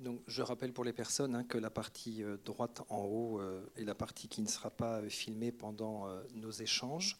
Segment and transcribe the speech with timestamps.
[0.00, 3.60] Donc, je rappelle pour les personnes hein, que la partie euh, droite en haut euh,
[3.76, 7.18] est la partie qui ne sera pas filmée pendant nos échanges.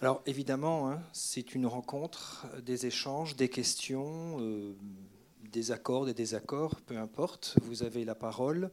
[0.00, 4.76] Alors évidemment, hein, c'est une rencontre, des échanges, des questions,
[5.50, 7.56] des accords, des désaccords, peu importe.
[7.62, 8.70] Vous avez la parole.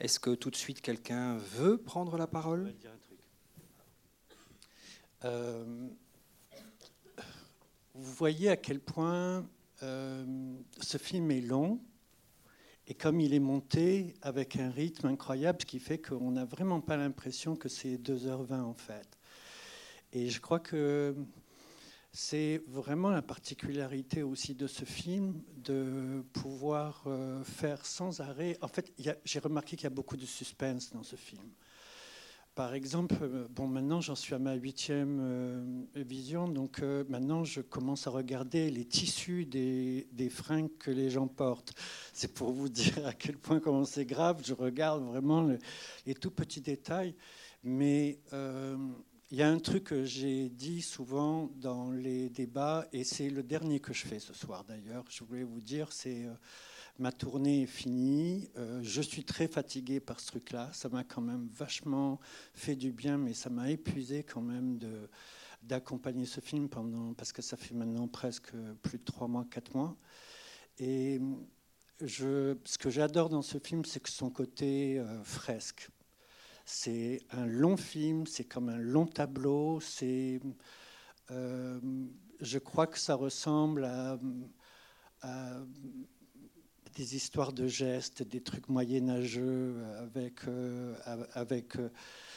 [0.00, 2.74] Est-ce que tout de suite quelqu'un veut prendre la parole?
[5.22, 5.90] Vous
[7.94, 9.46] voyez à quel point
[9.82, 10.24] euh,
[10.80, 11.80] ce film est long
[12.86, 16.80] et comme il est monté avec un rythme incroyable, ce qui fait qu'on n'a vraiment
[16.80, 19.06] pas l'impression que c'est 2h20 en fait.
[20.12, 21.14] Et je crois que
[22.12, 28.56] c'est vraiment la particularité aussi de ce film de pouvoir euh, faire sans arrêt.
[28.62, 28.92] En fait,
[29.24, 31.50] j'ai remarqué qu'il y a beaucoup de suspense dans ce film.
[32.58, 35.62] Par exemple, euh, bon, maintenant j'en suis à ma huitième euh,
[35.94, 41.08] vision, donc euh, maintenant je commence à regarder les tissus des, des fringues que les
[41.08, 41.72] gens portent.
[42.12, 44.42] C'est pour vous dire à quel point comment c'est grave.
[44.44, 45.48] Je regarde vraiment
[46.04, 47.14] les tout petits détails,
[47.62, 53.30] mais il y a un truc que j'ai dit souvent dans les débats, et c'est
[53.30, 55.04] le dernier que je fais ce soir d'ailleurs.
[55.10, 56.26] Je voulais vous dire, c'est
[56.98, 58.50] ma tournée est finie.
[58.56, 60.70] Euh, je suis très fatigué par ce truc-là.
[60.72, 62.18] Ça m'a quand même vachement
[62.54, 65.08] fait du bien, mais ça m'a épuisé quand même de,
[65.62, 69.74] d'accompagner ce film pendant, parce que ça fait maintenant presque plus de trois mois, quatre
[69.74, 69.96] mois.
[70.78, 71.20] Et
[72.00, 75.88] je, ce que j'adore dans ce film, c'est que son côté euh, fresque.
[76.64, 79.80] C'est un long film, c'est comme un long tableau.
[79.80, 80.40] C'est,
[81.30, 81.80] euh,
[82.40, 84.18] je crois que ça ressemble à
[86.98, 90.96] des histoires de gestes, des trucs moyenâgeux, avec, euh,
[91.34, 91.90] avec euh,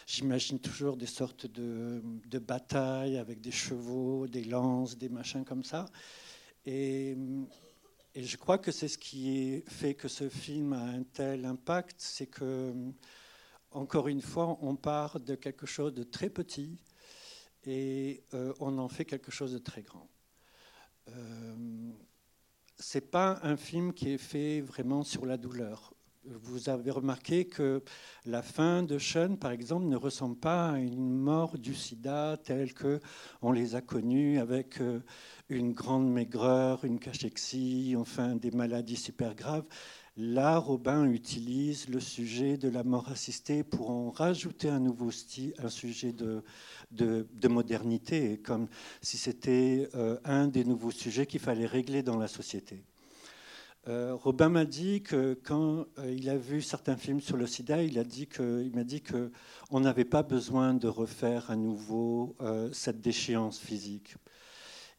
[0.06, 5.64] j'imagine toujours des sortes de, de, batailles avec des chevaux, des lances, des machins comme
[5.64, 5.86] ça.
[6.68, 7.18] Et,
[8.14, 11.96] et je crois que c'est ce qui fait que ce film a un tel impact,
[11.98, 12.72] c'est que,
[13.72, 16.78] encore une fois, on part de quelque chose de très petit
[17.66, 20.08] et euh, on en fait quelque chose de très grand
[22.82, 25.94] c'est pas un film qui est fait vraiment sur la douleur.
[26.26, 27.84] Vous avez remarqué que
[28.26, 32.74] la fin de Sean, par exemple, ne ressemble pas à une mort du sida telle
[32.74, 33.00] que
[33.42, 35.00] on les a connus avec euh,
[35.50, 39.66] une grande maigreur, une cachexie, enfin des maladies super graves.
[40.24, 45.56] Là, Robin utilise le sujet de la mort assistée pour en rajouter un nouveau style,
[45.58, 46.44] un sujet de,
[46.92, 48.68] de, modernité, comme
[49.02, 52.84] si c'était euh, un des nouveaux sujets qu'il fallait régler dans la société.
[53.88, 57.82] Euh, Robin m'a dit que quand euh, il a vu certains films sur le sida,
[57.82, 62.38] il m'a dit qu'on n'avait pas besoin de refaire à nouveau
[62.74, 64.18] cette déchéance physique.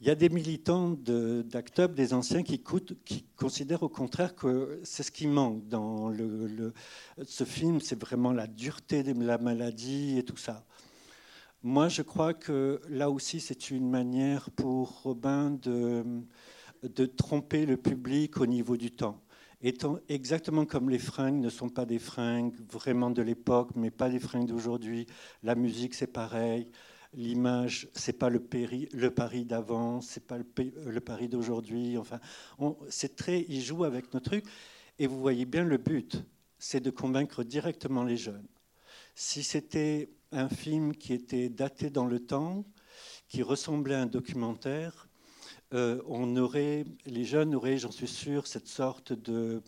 [0.02, 2.60] Il y a des militants d'ACT des anciens, qui,
[3.04, 6.74] qui, considèrent au contraire que c'est ce qui manque dans le,
[7.24, 10.64] ce film, c'est vraiment la dureté de la maladie et tout ça.
[11.62, 16.04] Moi, je crois que là aussi, c'est une manière pour Robin de,
[16.82, 19.22] de tromper le public au niveau du temps.
[19.60, 24.08] Étant exactement comme les fringues ne sont pas des fringues vraiment de l'époque, mais pas
[24.08, 25.06] des fringues d'aujourd'hui,
[25.44, 26.66] la musique c'est pareil,
[27.14, 28.42] l'image c'est pas le,
[28.92, 30.46] le Paris d'avant, c'est pas le,
[30.86, 31.98] le Paris d'aujourd'hui.
[31.98, 32.20] Enfin,
[32.88, 34.46] c'est très, il joue avec nos trucs,
[34.98, 36.24] et vous voyez bien le but,
[36.58, 38.46] c'est de convaincre directement les jeunes.
[39.14, 42.64] Si c'était un film qui était daté dans le temps,
[43.28, 45.08] qui ressemblait à un documentaire,
[45.74, 49.62] euh, on aurait, les jeunes auraient, j'en suis sûr, cette sorte de,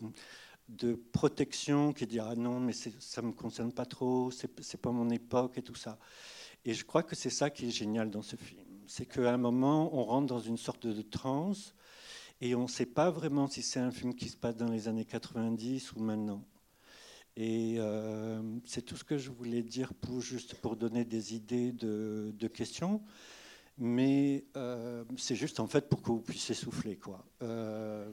[0.69, 5.09] de protection qui dit ah non mais ça me concerne pas trop, c'est pas mon
[5.09, 5.97] époque et tout ça.
[6.65, 9.37] Et je crois que c'est ça qui est génial dans ce film, c'est qu'à un
[9.37, 11.75] moment on rentre dans une sorte de transe
[12.41, 14.87] et on ne sait pas vraiment si c'est un film qui se passe dans les
[14.87, 16.43] années 90 ou maintenant.
[17.37, 21.71] Et euh, c'est tout ce que je voulais dire pour, juste pour donner des idées
[21.71, 23.01] de, questions.
[23.77, 26.95] Mais euh, c'est juste en fait pour que vous puissiez souffler.
[26.97, 27.25] Quoi.
[27.41, 28.09] Euh,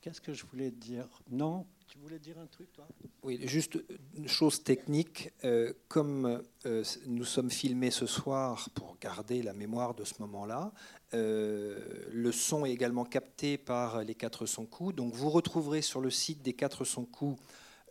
[0.00, 1.06] qu'est-ce que je voulais dire?
[1.30, 2.86] Non Tu voulais dire un truc, toi?
[3.22, 3.78] Oui, juste
[4.16, 5.32] une chose technique.
[5.88, 6.42] comme
[7.06, 10.72] nous sommes filmés ce soir pour garder la mémoire de ce moment-là,
[11.14, 11.78] euh,
[12.10, 14.94] le son est également capté par les 400 coups.
[14.94, 17.40] Donc vous retrouverez sur le site des 400 coups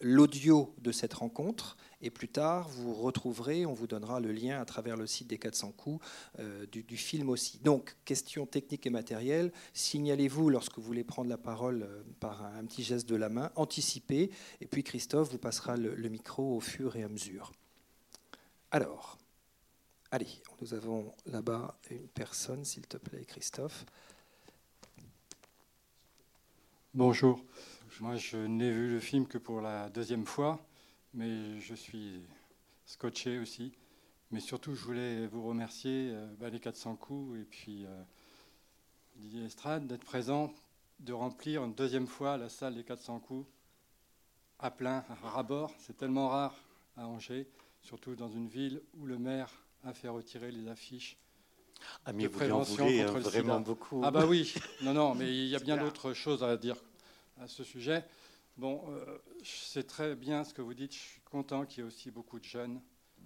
[0.03, 1.77] l'audio de cette rencontre.
[2.01, 5.39] Et plus tard, vous retrouverez, on vous donnera le lien à travers le site des
[5.39, 6.05] 400 coups
[6.39, 7.59] euh, du, film aussi.
[7.59, 12.65] Donc, question technique et matérielle, signalez-vous lorsque vous voulez prendre la parole euh, par un,
[12.65, 14.29] petit geste de la main, anticipez,
[14.61, 17.51] et puis Christophe vous passera le micro au fur et à mesure.
[18.71, 19.17] Alors,
[20.13, 23.83] Allez, nous avons là-bas une personne, s'il te plaît, Christophe.
[26.93, 27.43] Bonjour.
[27.99, 30.59] Moi, je n'ai vu le film que pour la deuxième fois,
[31.13, 32.21] mais je suis
[32.85, 33.71] scotché aussi.
[34.31, 38.03] Mais surtout, je voulais vous remercier, euh, bah, les 400 coups, et puis euh,
[39.15, 40.51] Didier Estrade, d'être présent,
[40.99, 43.47] de remplir une deuxième fois la salle des 400 coups
[44.59, 45.71] à plein, à rabord.
[45.77, 46.55] C'est tellement rare
[46.97, 47.47] à Angers,
[47.81, 49.51] surtout dans une ville où le maire
[49.83, 51.17] a fait retirer les affiches
[52.05, 54.01] ah, mais de prévention voulez, contre le vraiment beaucoup.
[54.03, 56.77] Ah bah oui, non, non, mais il y a bien d'autres choses à dire
[57.39, 58.05] à ce sujet.
[58.57, 60.93] Bon, euh, c'est très bien ce que vous dites.
[60.93, 62.81] Je suis content qu'il y ait aussi beaucoup de jeunes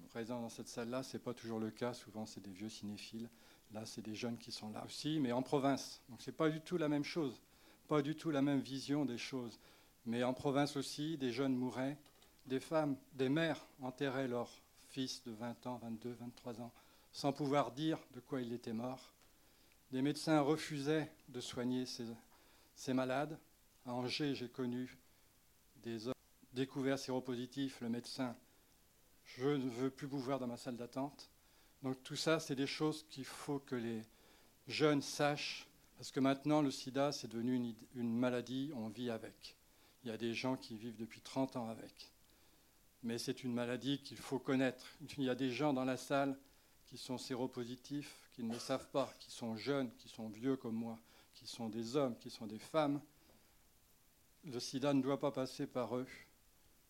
[0.10, 1.04] présents dans cette salle-là.
[1.04, 1.94] Ce n'est pas toujours le cas.
[1.94, 3.30] Souvent, c'est des vieux cinéphiles.
[3.74, 6.02] Là, c'est des jeunes qui sont là aussi, mais en province.
[6.10, 7.42] Donc, ce n'est pas du tout la même chose.
[7.88, 9.60] Pas du tout la même vision des choses.
[10.06, 11.98] Mais en province aussi, des jeunes mouraient.
[12.46, 14.52] Des femmes, des mères enterraient leurs
[14.88, 16.72] fils de 20 ans, 22, 23 ans,
[17.12, 19.14] sans pouvoir dire de quoi il était mort.
[19.92, 22.06] Des médecins refusaient de soigner ces,
[22.74, 23.38] ces malades.
[23.88, 24.98] À Angers, j'ai connu
[25.78, 26.14] des hommes
[26.52, 28.36] découverts séropositifs, le médecin,
[29.24, 31.30] je ne veux plus vous voir dans ma salle d'attente.
[31.84, 34.02] Donc tout ça, c'est des choses qu'il faut que les
[34.68, 39.56] jeunes sachent, parce que maintenant, le sida, c'est devenu une, une, maladie, on vit avec.
[40.04, 42.12] Il y a des gens qui vivent depuis 30 ans avec.
[43.04, 44.86] Mais c'est une maladie qu'il faut connaître.
[45.18, 46.38] Il y a des gens dans la salle
[46.88, 50.76] qui sont séropositifs, qui ne le savent pas, qui sont jeunes, qui sont vieux comme
[50.76, 51.00] moi,
[51.34, 53.00] qui sont des hommes, qui sont des femmes,
[54.52, 56.08] le sida ne doit pas passer par eux.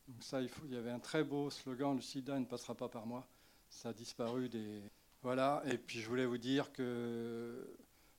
[0.07, 2.87] Donc ça, il, il y avait un très beau slogan, le sida ne passera pas
[2.87, 3.27] par moi.
[3.69, 4.81] Ça a disparu des...
[5.23, 7.67] Voilà, et puis je voulais vous dire que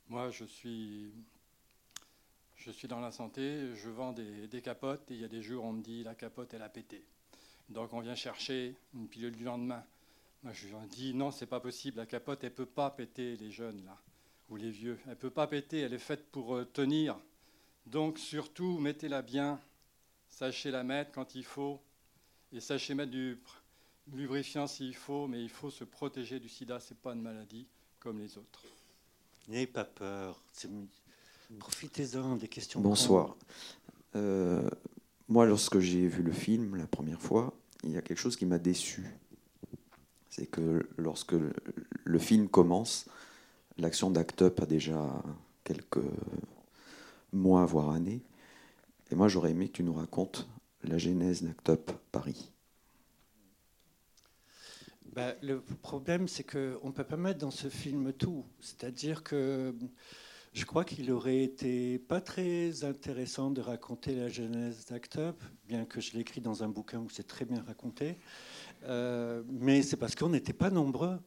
[0.09, 1.13] moi, je suis,
[2.57, 5.43] je suis dans la santé, je vends des, des capotes, et il y a des
[5.43, 7.05] jours, on me dit, la capote, elle a pété.
[7.69, 9.85] Donc on vient chercher une pilule du lendemain.
[10.43, 13.51] Moi, je leur dis, non, c'est pas possible, la capote, elle peut pas péter, les
[13.51, 13.97] jeunes, là,
[14.51, 14.99] ou les vieux.
[15.07, 17.19] Elle peut pas péter, elle est faite pour euh, tenir.
[17.87, 19.61] Donc surtout, mettez-la bien,
[20.29, 21.81] sachez la mettre quand il faut,
[22.53, 23.39] et sachez mettre du
[24.13, 27.67] lubrifiant s'il faut, mais il faut se protéger du sida, ce n'est pas une maladie
[27.99, 28.65] comme les autres.
[29.49, 30.43] N'ayez pas peur,
[31.59, 32.81] profitez-en des questions.
[32.81, 33.37] Bonsoir.
[34.17, 34.69] Euh,
[35.29, 37.55] moi, lorsque j'ai vu le film la première fois,
[37.85, 39.07] il y a quelque chose qui m'a déçu.
[40.29, 41.35] C'est que lorsque
[42.05, 43.07] le film commence,
[43.79, 45.23] l'action d'Act Up a déjà
[45.65, 46.05] quelques
[47.33, 48.23] mois, voire années.
[49.11, 50.49] Et moi, j'aurais aimé que tu nous racontes
[50.85, 52.53] la genèse d'Actop Paris.
[55.15, 58.45] Bah, le problème, c'est qu'on ne peut pas mettre dans ce film tout.
[58.61, 59.75] C'est-à-dire que
[60.53, 66.01] je crois qu'il aurait été pas très intéressant de raconter la genèse d'Actop, bien que
[66.01, 68.19] je l'écris dans un bouquin où c'est très bien raconté.
[68.85, 71.19] Euh, mais c'est parce qu'on n'était pas nombreux.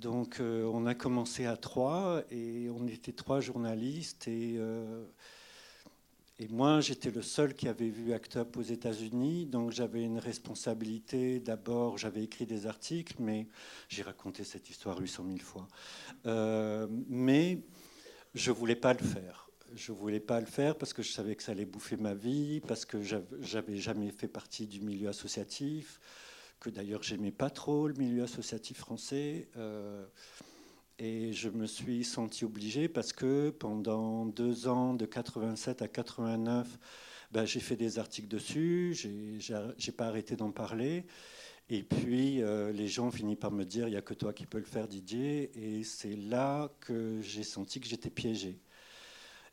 [0.00, 5.04] Donc euh, on a commencé à trois et on était trois journalistes et, euh,
[6.38, 9.44] et moi j'étais le seul qui avait vu Act Up aux États-Unis.
[9.44, 11.38] Donc j'avais une responsabilité.
[11.38, 13.46] D'abord j'avais écrit des articles, mais
[13.90, 15.68] j'ai raconté cette histoire 800 000 fois.
[16.24, 17.58] Euh, mais
[18.34, 19.50] je voulais pas le faire.
[19.74, 22.60] Je voulais pas le faire parce que je savais que ça allait bouffer ma vie,
[22.66, 26.00] parce que j'avais jamais fait partie du milieu associatif
[26.60, 29.48] que d'ailleurs j'aimais pas trop le milieu associatif français.
[29.56, 30.04] Euh,
[30.98, 36.78] et je me suis senti obligé parce que pendant deux ans, de 87 à 89,
[37.32, 41.06] ben, j'ai fait des articles dessus, j'ai pas arrêté d'en parler.
[41.70, 44.44] Et puis euh, les gens finissent par me dire il n'y a que toi qui
[44.44, 45.50] peux le faire, Didier.
[45.54, 48.58] Et c'est là que j'ai senti que j'étais piégé.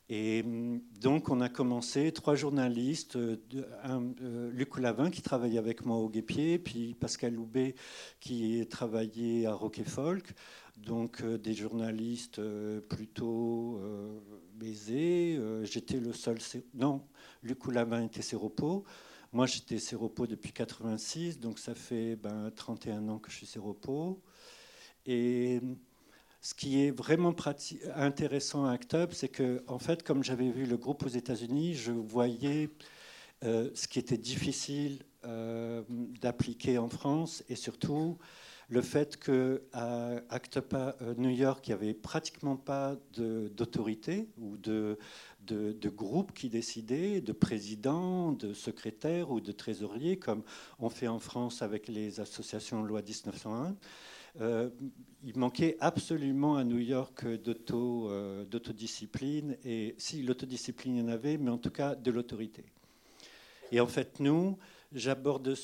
[0.08, 3.36] Et hum, donc, on a commencé, trois journalistes, euh,
[3.84, 7.74] euh, Luc Lavin qui travaillait avec moi au Guépier, puis Pascal Loubet
[8.20, 10.32] qui travaillait à Rock Folk,
[10.78, 12.40] donc euh, des journalistes
[12.88, 13.80] plutôt
[14.54, 15.38] baisés.
[15.64, 16.38] J'étais le seul.
[16.74, 17.02] Non,
[17.42, 18.84] Luc Lavin était séropo.
[19.32, 24.22] Moi, j'étais séropo depuis 86, donc ça fait ben, 31 ans que je suis séropo.
[25.04, 25.76] Et hum,
[26.40, 27.34] ce qui est vraiment
[27.94, 31.74] intéressant à Act Up, c'est que, en fait, comme j'avais vu le groupe aux États-Unis,
[31.74, 32.70] je voyais
[33.44, 35.82] euh, ce qui était difficile euh,
[36.20, 38.18] d'appliquer en France et surtout
[38.68, 44.56] le fait qu'à Act Up euh, New York, il n'y avait pratiquement pas d'autorité ou
[44.58, 44.98] de,
[45.40, 50.42] de, de groupe qui décidait, de président, de secrétaire ou de trésorier, comme
[50.78, 53.74] on fait en France avec les associations loi 1901.
[54.40, 54.70] Euh,
[55.24, 59.56] il manquait absolument à New York euh, d'autodiscipline.
[59.64, 62.64] et si l'autodiscipline, il y en avait, mais en tout cas de l'autorité.
[63.72, 64.56] Et en fait, nous,
[64.92, 65.54] j'aborde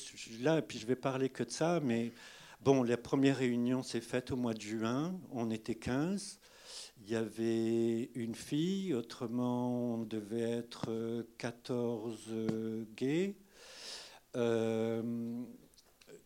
[0.41, 2.11] là, et puis je vais parler que de ça, mais
[2.61, 6.39] bon, la première réunion s'est faite au mois de juin, on était 15.
[7.01, 12.29] il y avait une fille, autrement on devait être 14
[12.95, 13.35] gays.
[14.35, 15.01] Euh,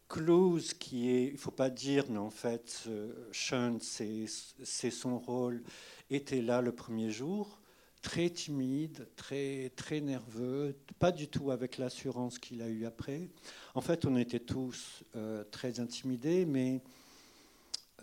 [0.09, 2.89] Close, qui est, il ne faut pas dire, mais en fait,
[3.31, 5.63] Sean, c'est son rôle,
[6.09, 7.59] était là le premier jour,
[8.01, 13.29] très timide, très, très nerveux, pas du tout avec l'assurance qu'il a eue après.
[13.75, 16.81] En fait, on était tous euh, très intimidés, mais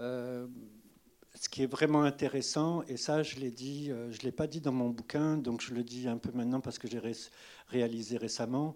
[0.01, 0.47] euh,
[1.35, 4.61] ce qui est vraiment intéressant, et ça je l'ai dit, euh, je l'ai pas dit
[4.61, 7.01] dans mon bouquin, donc je le dis un peu maintenant parce que j'ai
[7.69, 8.75] réalisé récemment,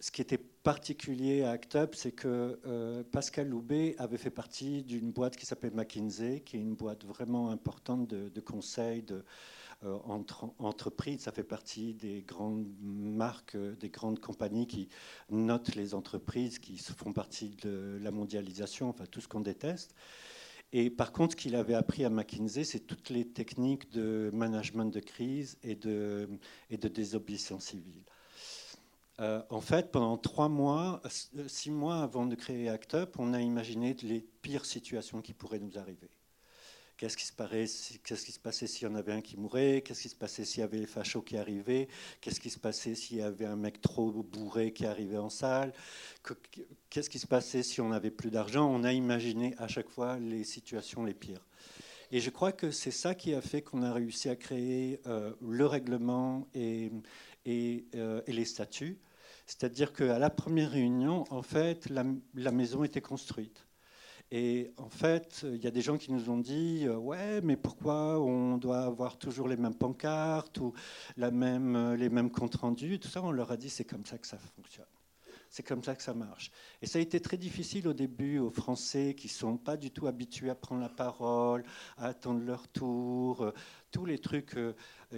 [0.00, 4.84] ce qui était particulier à ACT UP, c'est que euh, Pascal Loubet avait fait partie
[4.84, 9.24] d'une boîte qui s'appelle McKinsey, qui est une boîte vraiment importante de, de conseils de,
[9.84, 11.20] euh, entre entreprises.
[11.22, 14.88] Ça fait partie des grandes marques, euh, des grandes compagnies qui
[15.30, 19.94] notent les entreprises, qui font partie de la mondialisation, enfin tout ce qu'on déteste.
[20.72, 24.86] Et par contre, ce qu'il avait appris à McKinsey, c'est toutes les techniques de management
[24.86, 26.28] de crise et de,
[26.70, 28.04] et de désobéissance civile.
[29.20, 33.34] Euh, en fait, pendant trois mois, euh, six mois avant de créer ACT UP, on
[33.34, 36.10] a imaginé les pires situations qui pourraient nous arriver.
[36.96, 39.82] Qu'est-ce qui, se passait s'il y en avait un qui mourait?
[39.82, 41.86] Qu'est-ce qui se passait s'il y avait les fachos qui arrivaient?
[42.20, 45.72] Qu'est-ce qui se passait s'il y avait un mec trop bourré qui arrivait en salle?
[46.90, 48.68] Qu'est-ce qui se passait si on n'avait plus d'argent?
[48.68, 51.46] On a imaginé à chaque fois les situations les pires.
[52.10, 55.32] Et je crois que c'est ça qui a fait qu'on a réussi à créer euh,
[55.40, 56.90] le règlement et,
[57.44, 57.84] et
[58.26, 58.98] les statuts
[59.48, 63.66] c'est-à-dire qu'à la première réunion, en fait, la, maison était construite.
[64.30, 67.56] Et en fait, il y a des gens qui nous ont dit euh, Ouais, mais
[67.56, 70.74] pourquoi on doit avoir toujours les mêmes pancartes ou
[71.16, 74.04] la même, euh, les mêmes comptes rendus Tout ça, on leur a dit C'est comme
[74.04, 74.84] ça que ça fonctionne.
[75.48, 76.50] C'est comme ça que ça marche.
[76.82, 79.90] Et ça a été très difficile au début aux Français qui ne sont pas du
[79.90, 81.64] tout habitués à prendre la parole,
[81.96, 83.54] à attendre leur tour, euh,
[83.90, 84.58] tous les trucs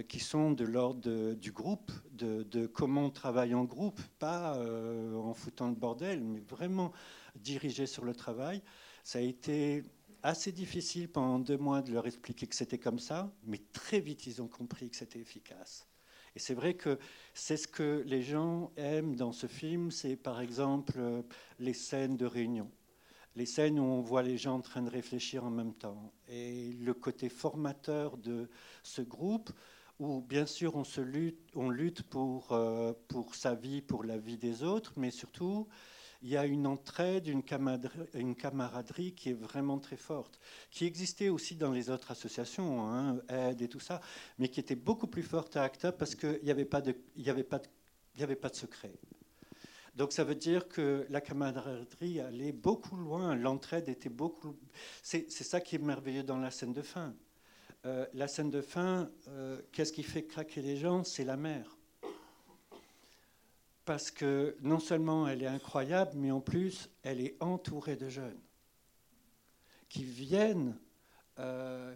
[0.07, 5.33] qui sont de l'ordre du groupe, de, comment on travaille en groupe, pas euh, en
[5.33, 6.91] foutant le bordel, mais vraiment
[7.35, 8.61] dirigé sur le travail.
[9.03, 9.83] Ça a été
[10.23, 14.27] assez difficile pendant deux mois de leur expliquer que c'était comme ça, mais très vite
[14.27, 15.87] ils ont compris que c'était efficace.
[16.35, 16.97] Et c'est vrai que
[17.33, 21.21] c'est ce que les gens aiment dans ce film, c'est par exemple euh,
[21.59, 22.71] les scènes de réunion,
[23.35, 26.71] les scènes où on voit les gens en train de réfléchir en même temps, et
[26.73, 28.49] le côté formateur de
[28.83, 29.51] ce groupe,
[30.01, 32.03] où bien sûr on, lutte,
[32.51, 35.67] euh, pour sa vie, pour la vie des autres, mais surtout
[36.23, 37.43] il y a une entraide, une
[38.35, 40.39] camaraderie, qui est vraiment très forte,
[40.69, 44.01] qui existait aussi dans les autres associations, hein, Aide et tout ça,
[44.37, 46.95] mais qui était beaucoup plus forte à ACTA parce qu'il n'y avait pas de
[48.53, 48.93] secret.
[49.95, 54.55] Donc ça veut dire que la camaraderie allait beaucoup loin, l'entraide était beaucoup...
[55.03, 57.15] C'est ça qui est merveilleux dans la scène de fin.
[57.85, 61.03] Euh, la scène de fin, euh, qu'est-ce qui fait craquer les gens?
[61.03, 61.77] C'est la mer
[63.85, 68.39] parce que non seulement elle est incroyable, mais en plus elle est entourée de jeunes
[69.89, 70.77] qui viennent.
[71.39, 71.93] Euh,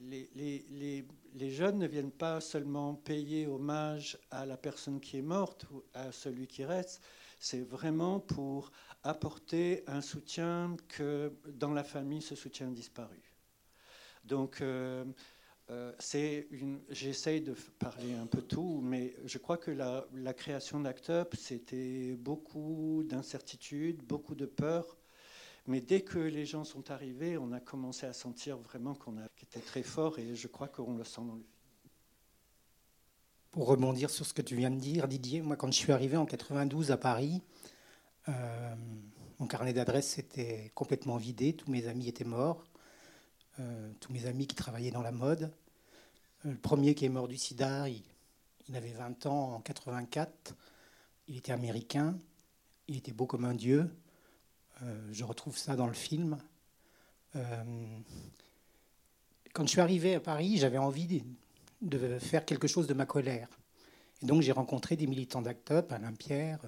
[0.00, 1.06] les,
[1.50, 6.12] jeunes ne viennent pas seulement payer hommage à la personne qui est morte ou à
[6.12, 7.02] celui qui reste,
[7.38, 13.27] c'est vraiment pour apporter un soutien que dans la famille ce soutien disparu.
[14.28, 15.04] Donc euh,
[15.70, 15.92] euh,
[16.90, 22.14] j'essaye de parler un peu tout, mais je crois que la, création d'Act Up, c'était
[22.14, 24.98] beaucoup d'incertitudes, beaucoup de peur.
[25.66, 29.60] Mais dès que les gens sont arrivés, on a commencé à sentir vraiment qu'on était
[29.60, 31.44] très fort et je crois qu'on le sent dans le.
[33.50, 36.16] Pour rebondir sur ce que tu viens de dire, Didier, moi quand je suis arrivé
[36.18, 37.42] en 92 à Paris,
[38.28, 38.74] euh,
[39.38, 42.64] mon carnet d'adresses était complètement vidé, tous mes amis étaient morts.
[43.60, 45.50] Euh, tous mes amis qui travaillaient dans la mode.
[46.46, 48.04] Euh, le premier qui est mort du sida, il,
[48.76, 50.54] avait 20 ans en 84.
[51.26, 52.16] Il était américain.
[52.86, 53.90] Il était beau comme un dieu.
[54.82, 56.38] Euh, je retrouve ça dans le film.
[59.52, 61.22] quand je suis arrivé à Paris, j'avais envie
[61.82, 63.48] de, faire quelque chose de ma colère.
[64.22, 66.60] Et donc j'ai rencontré des militants d'Act Up, Alain Pierre,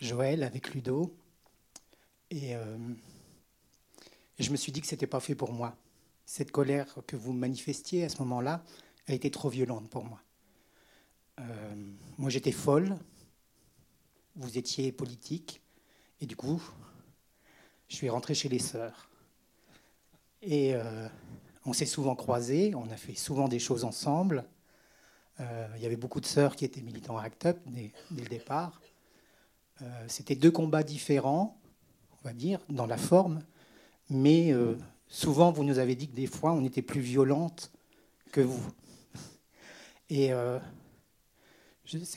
[0.00, 1.16] Joël avec Ludo.
[2.30, 2.54] Et
[4.38, 5.76] et je me suis dit que ce n'était pas fait pour moi.
[6.24, 8.62] Cette colère que vous manifestiez à ce moment-là
[9.06, 10.20] a été trop violente pour moi.
[11.40, 11.74] Euh,
[12.18, 12.96] moi, j'étais folle.
[14.36, 15.60] Vous étiez politique.
[16.20, 16.62] Et du coup,
[17.88, 19.08] je suis rentré chez les sœurs.
[20.42, 21.08] Et euh,
[21.64, 24.44] on s'est souvent croisés, on a fait souvent des choses ensemble.
[25.40, 28.28] Euh, il y avait beaucoup de sœurs qui étaient militants à ACT UP dès le
[28.28, 28.80] départ.
[30.08, 31.56] C'était deux combats différents,
[32.10, 33.44] on va dire, dans la forme,
[34.10, 37.70] mais euh, souvent, vous nous avez dit que des fois, on était plus violente
[38.32, 38.62] que vous.
[40.10, 40.58] Et euh,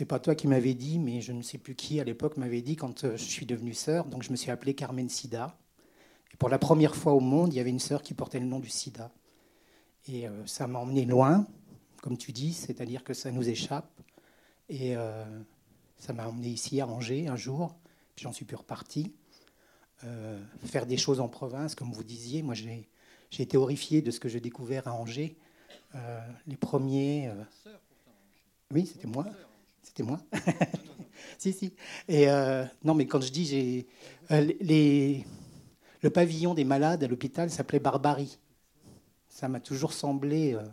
[0.07, 2.75] pas toi qui m'avais dit, mais je ne sais plus qui à l'époque m'avait dit
[2.75, 4.05] quand euh, je suis devenue sœur.
[4.05, 5.57] Donc je me suis appelée Carmen Sida.
[6.33, 8.45] Et pour la première fois au monde, il y avait une sœur qui portait le
[8.45, 9.11] nom du sida.
[10.07, 11.45] Et euh, ça m'a emmené loin,
[12.01, 13.89] comme tu dis, c'est-à-dire que ça nous échappe.
[14.69, 14.95] Et
[15.97, 17.75] ça m'a emmené ici à Angers un jour,
[18.15, 19.13] puis j'en suis plus reparti.
[20.65, 22.41] Faire des choses en province, comme vous disiez.
[22.41, 22.87] Moi, j'ai
[23.39, 25.35] été horrifié de ce que j'ai découvert à Angers.
[26.47, 27.31] les premiers.
[28.71, 29.25] Oui, c'était moi.
[29.83, 30.19] C'était moi
[31.37, 31.73] Si, si.
[32.07, 33.87] Et euh, non, mais quand je dis, j'ai.
[34.31, 35.23] Euh,
[36.03, 38.39] le pavillon des malades à l'hôpital s'appelait Barbarie.
[39.27, 40.63] Ça m'a toujours semblé euh,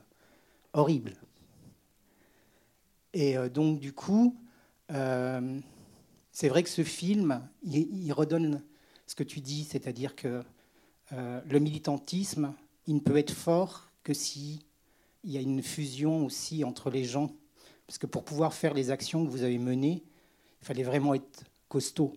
[0.73, 1.15] horrible.
[3.13, 4.37] Et donc, du coup,
[4.89, 8.63] c'est vrai que ce film, il, redonne
[9.09, 10.45] ce que tu dis, c'est-à-dire que
[11.11, 12.55] le militantisme,
[12.87, 14.61] il ne peut être fort que si
[15.25, 17.33] il y a une fusion aussi entre les gens
[17.89, 20.03] parce que pour pouvoir faire les actions que vous avez menées,
[20.61, 22.15] il fallait vraiment être costaud.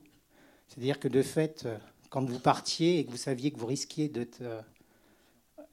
[0.68, 1.78] C'est-à-dire que de fait, euh,
[2.10, 4.42] quand vous partiez et que vous saviez que vous risquiez d'être...
[4.42, 4.62] Euh,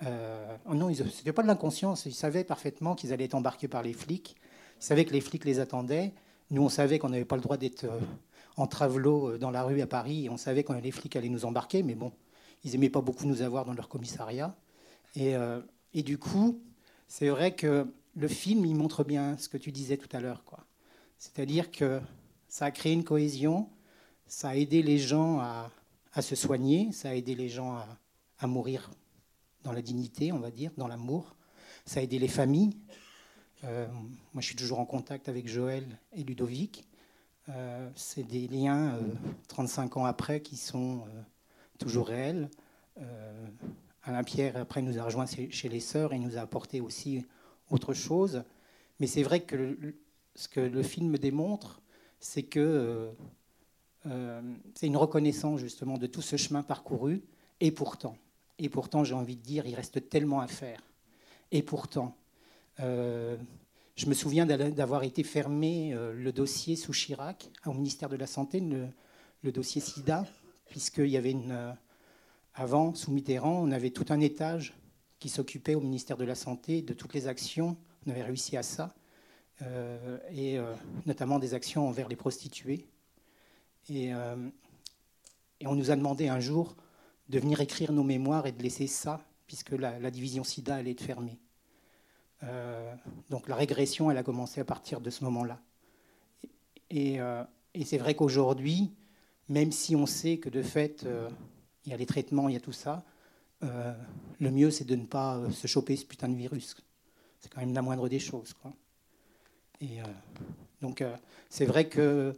[0.04, 2.06] euh, oh non, ce n'était pas de l'inconscience.
[2.06, 4.36] Ils savaient parfaitement qu'ils allaient être embarqués par les flics.
[4.80, 6.12] Ils savaient que les flics les attendaient.
[6.52, 7.86] Nous, on savait qu'on n'avait pas le droit d'être
[8.58, 10.26] en travelot dans la rue à Paris.
[10.26, 11.82] Et on savait quand les flics allaient nous embarquer.
[11.82, 12.12] Mais bon,
[12.64, 14.54] ils n'aimaient pas beaucoup nous avoir dans leur commissariat.
[15.16, 15.34] Et,
[15.94, 16.60] et du coup,
[17.06, 17.86] c'est vrai que
[18.18, 20.44] le film, il montre bien ce que tu disais tout à l'heure.
[20.44, 20.66] Quoi.
[21.18, 22.00] C'est-à-dire que
[22.48, 23.68] ça a créé une cohésion,
[24.26, 25.70] ça a aidé les gens à,
[26.20, 27.76] se soigner, ça a aidé les gens
[28.40, 28.90] à, mourir
[29.62, 31.36] dans la dignité, on va dire, dans l'amour.
[31.84, 32.76] Ça a aidé les familles.
[33.64, 33.86] Euh,
[34.32, 36.87] moi, je suis toujours en contact avec Joël et Ludovic.
[37.48, 38.98] Euh, c'est des liens,
[39.48, 41.04] 35 euh, ans après, qui sont
[41.78, 42.50] toujours réels.
[44.02, 47.24] Alain Pierre, après, nous a rejoint chez les sœurs et nous a apporté aussi
[47.70, 48.42] autre chose.
[49.00, 49.76] Mais c'est vrai que
[50.34, 51.80] ce que le film démontre,
[52.20, 53.10] c'est que euh,
[54.06, 54.40] euh,
[54.74, 57.22] c'est une reconnaissance justement de tout ce chemin parcouru.
[57.60, 58.16] Et pourtant,
[58.58, 60.80] et pourtant, j'ai envie de dire, il reste tellement à faire.
[61.50, 62.16] Et pourtant,
[62.80, 63.36] euh,
[63.98, 68.60] je me souviens d'avoir été fermé le dossier sous Chirac au ministère de la Santé,
[69.42, 70.24] le, dossier SIDA,
[70.70, 71.76] puisqu'il y avait une.
[72.54, 74.74] Avant, sous Mitterrand, on avait tout un étage
[75.18, 77.76] qui s'occupait au ministère de la Santé de toutes les actions.
[78.06, 78.94] On avait réussi à ça,
[79.62, 80.74] euh, et euh,
[81.06, 82.86] notamment des actions envers les prostituées.
[83.88, 84.48] Et, euh,
[85.60, 86.76] et, on nous a demandé un jour
[87.28, 91.02] de venir écrire nos mémoires et de laisser ça, puisque la, division SIDA allait être
[91.02, 91.38] fermée.
[93.30, 95.60] Donc la régression, elle a commencé à partir de ce moment-là.
[96.90, 97.18] Et,
[97.74, 98.92] et c'est vrai qu'aujourd'hui,
[99.48, 101.06] même si on sait que de fait,
[101.84, 103.04] il y a les traitements, il y a tout ça,
[103.64, 103.92] euh,
[104.40, 106.76] le mieux, c'est de ne pas euh, se choper ce putain de virus.
[107.40, 108.54] C'est quand même la moindre des choses.
[109.80, 110.04] Et euh,
[110.80, 111.04] donc,
[111.48, 112.32] c'est vrai que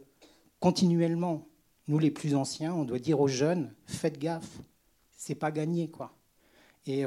[0.59, 1.47] continuellement,
[1.87, 4.59] nous les plus anciens, on doit dire aux jeunes faites gaffe,
[5.15, 5.89] c'est pas gagné.
[5.89, 6.13] Quoi.
[6.85, 7.03] Et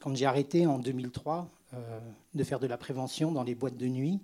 [0.00, 1.50] quand j'ai arrêté en 2003
[2.34, 4.20] de faire de la prévention dans les boîtes de nuit,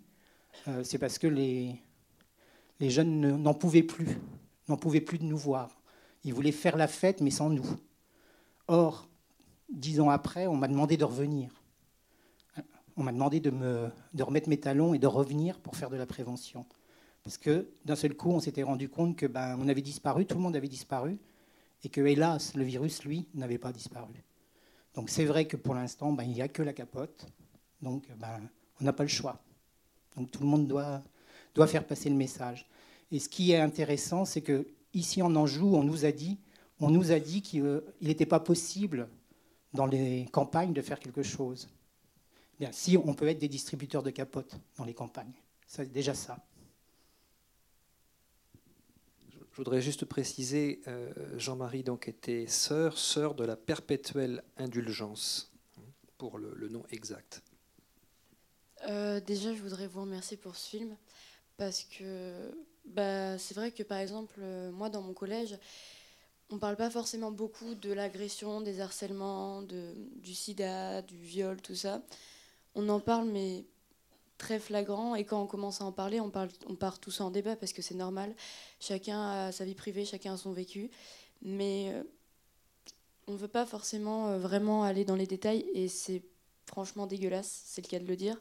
[0.83, 1.81] c'est parce que les,
[2.81, 4.19] jeunes n'en pouvaient plus,
[4.69, 5.77] n'en pouvaient plus de nous voir.
[6.25, 7.67] Ils voulaient faire la fête, mais sans nous.
[8.69, 9.09] Or,
[9.69, 11.51] dix ans après, on m'a demandé de revenir.
[12.97, 16.67] On m'a demandé de remettre mes talons et de revenir pour faire de la prévention.
[17.27, 20.37] Parce que d'un seul coup, on s'était rendu compte que ben, on avait disparu, tout
[20.37, 21.19] le monde avait disparu,
[21.83, 24.13] et que hélas, le virus, lui, n'avait pas disparu.
[24.97, 27.27] Donc c'est vrai que pour l'instant, ben, il n'y a que la capote.
[27.83, 28.41] Donc ben,
[28.81, 29.41] on n'a pas le choix.
[30.17, 31.03] Donc tout le monde doit,
[31.67, 32.67] faire passer le message.
[33.13, 36.39] Et ce qui est intéressant, c'est que ici en Anjou, on nous a dit
[36.81, 39.09] on nous a dit qu'il n'était pas possible
[39.73, 41.69] dans les campagnes de faire quelque chose.
[42.59, 45.33] Bien, si on peut être des distributeurs de capotes dans les campagnes,
[45.67, 46.39] c'est déjà ça.
[49.57, 55.51] Je voudrais juste préciser, euh, Jean-Marie donc était sœur, sœur de la perpétuelle indulgence,
[56.19, 57.43] pour le, nom exact.
[58.87, 60.95] Euh, déjà, je voudrais vous remercier pour ce film,
[61.57, 65.57] parce que bah, c'est vrai que par exemple, euh, moi dans mon collège,
[66.51, 71.77] on parle pas forcément beaucoup de l'agression, des harcèlements, de, du sida, du viol, tout
[71.77, 72.03] ça.
[72.75, 73.65] On en parle, mais
[74.39, 75.15] très flagrant.
[75.15, 77.73] Et quand on commence à en parler, on, parle, on part tous en débat parce
[77.73, 78.35] que c'est normal.
[78.81, 80.91] Chacun a sa vie privée, chacun a son vécu.
[81.43, 82.03] Mais euh,
[83.27, 86.23] on ne veut pas forcément euh, vraiment aller dans les détails et c'est
[86.67, 88.41] franchement dégueulasse, c'est le cas de le dire.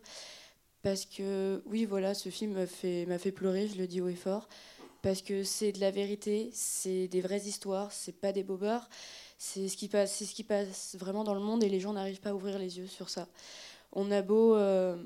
[0.82, 4.16] Parce que, oui, voilà, ce film m'a fait, fait pleurer, je le dis haut et
[4.16, 4.48] fort
[5.06, 8.90] parce que c'est de la vérité, c'est des vraies histoires, c'est pas des bobeurs,
[9.38, 12.22] c'est ce qui passe, ce qui passe vraiment dans le monde et les gens n'arrivent
[12.22, 13.28] pas à ouvrir les yeux sur ça.
[13.92, 14.98] On a beau euh,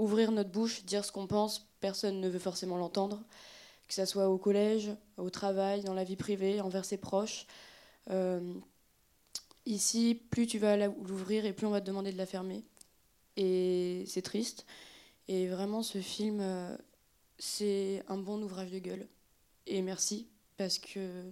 [0.00, 3.22] ouvrir notre bouche, dire ce qu'on pense, personne ne veut forcément l'entendre,
[3.86, 7.46] que ce soit au collège, au travail, dans la vie privée, envers ses proches.
[8.10, 8.54] Euh,
[9.66, 12.64] ici, plus tu vas l'ouvrir et plus on va te demander de la fermer.
[13.36, 14.64] Et c'est triste.
[15.28, 16.76] Et vraiment, ce film, euh,
[17.38, 19.06] c'est un bon ouvrage de gueule.
[19.66, 21.24] Et merci, parce que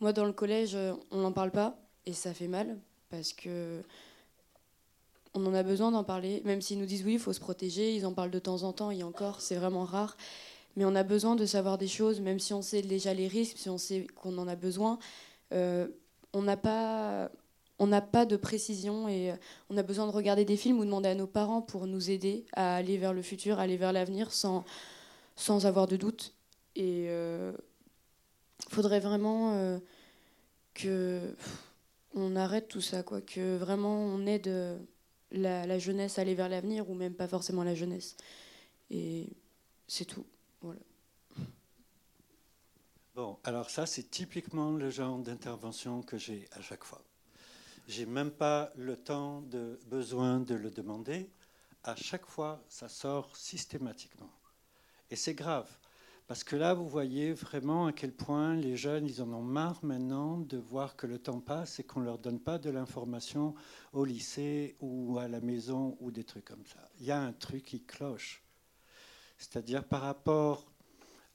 [0.00, 0.76] moi, dans le collège,
[1.10, 3.82] on n'en parle pas, et ça fait mal, parce que
[5.34, 7.94] on en a besoin d'en parler, même s'ils nous disent oui, il faut se protéger,
[7.94, 10.16] ils en parlent de temps en temps, et encore, c'est vraiment rare.
[10.76, 13.58] Mais on a besoin de savoir des choses, même si on sait déjà les risques,
[13.58, 14.98] si on sait qu'on en a besoin.
[15.52, 15.88] Euh,
[16.32, 17.30] on n'a pas,
[18.12, 19.32] pas de précision et
[19.70, 22.44] on a besoin de regarder des films ou demander à nos parents pour nous aider
[22.54, 24.64] à aller vers le futur, aller vers l'avenir sans,
[25.36, 26.34] sans avoir de doute.
[26.74, 27.52] Et il euh,
[28.68, 29.78] faudrait vraiment euh,
[30.74, 31.36] que
[32.16, 34.48] on arrête tout ça, quoi, que vraiment on aide
[35.34, 38.16] la, jeunesse aller vers l'avenir ou même pas forcément la jeunesse.
[38.90, 39.28] Et
[39.86, 40.24] c'est tout.
[40.60, 40.80] Voilà.
[43.14, 47.02] Bon, alors ça, c'est typiquement le genre d'intervention que j'ai à chaque fois.
[47.86, 51.30] J'ai même pas le temps de besoin de le demander.
[51.82, 54.30] À chaque fois, ça sort systématiquement.
[55.10, 55.68] Et c'est grave.
[56.26, 59.84] Parce que là, vous voyez vraiment à quel point les jeunes, ils en ont marre
[59.84, 63.54] maintenant de voir que le temps passe et qu'on ne leur donne pas de l'information
[63.92, 66.88] au lycée ou à la maison ou des trucs comme ça.
[66.98, 68.42] Il y a un truc qui cloche.
[69.36, 70.66] C'est-à-dire par rapport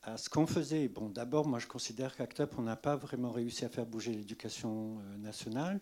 [0.02, 0.88] à ce qu'on faisait.
[0.88, 5.00] Bon, d'abord, moi, je considère qu'ACT on n'a pas vraiment réussi à faire bouger l'éducation
[5.00, 5.80] euh, nationale,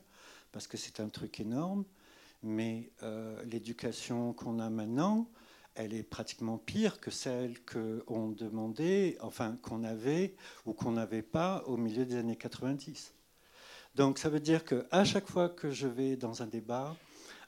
[0.52, 1.86] parce que c'est un truc énorme.
[2.44, 5.30] Mais euh, l'éducation qu'on a maintenant,
[5.78, 10.36] elle est pratiquement pire que celle qu'on demandait, enfin qu'on avait
[10.66, 13.14] ou qu'on n'avait pas au milieu des années 90.
[13.94, 16.96] Donc ça veut dire qu'à chaque fois que je vais dans un débat,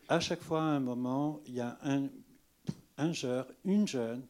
[0.07, 2.07] à chaque fois à un moment, il y a un,
[2.97, 4.25] un jeune, une jeune,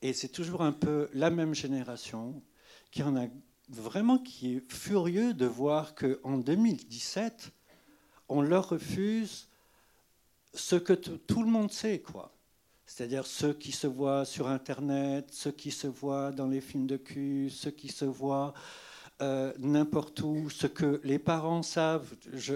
[0.00, 2.42] et c'est toujours un peu la même génération
[2.90, 3.26] qui en a
[3.68, 7.52] vraiment qui est furieux de voir qu'en 2017,
[8.30, 9.48] on leur refuse
[10.54, 12.32] ce que tout le monde sait, quoi
[12.86, 16.96] c'est-à-dire ceux qui se voient sur Internet, ceux qui se voient dans les films de
[16.96, 18.52] cul, ceux qui se voient
[19.20, 22.12] euh, n'importe où, ce que les parents savent.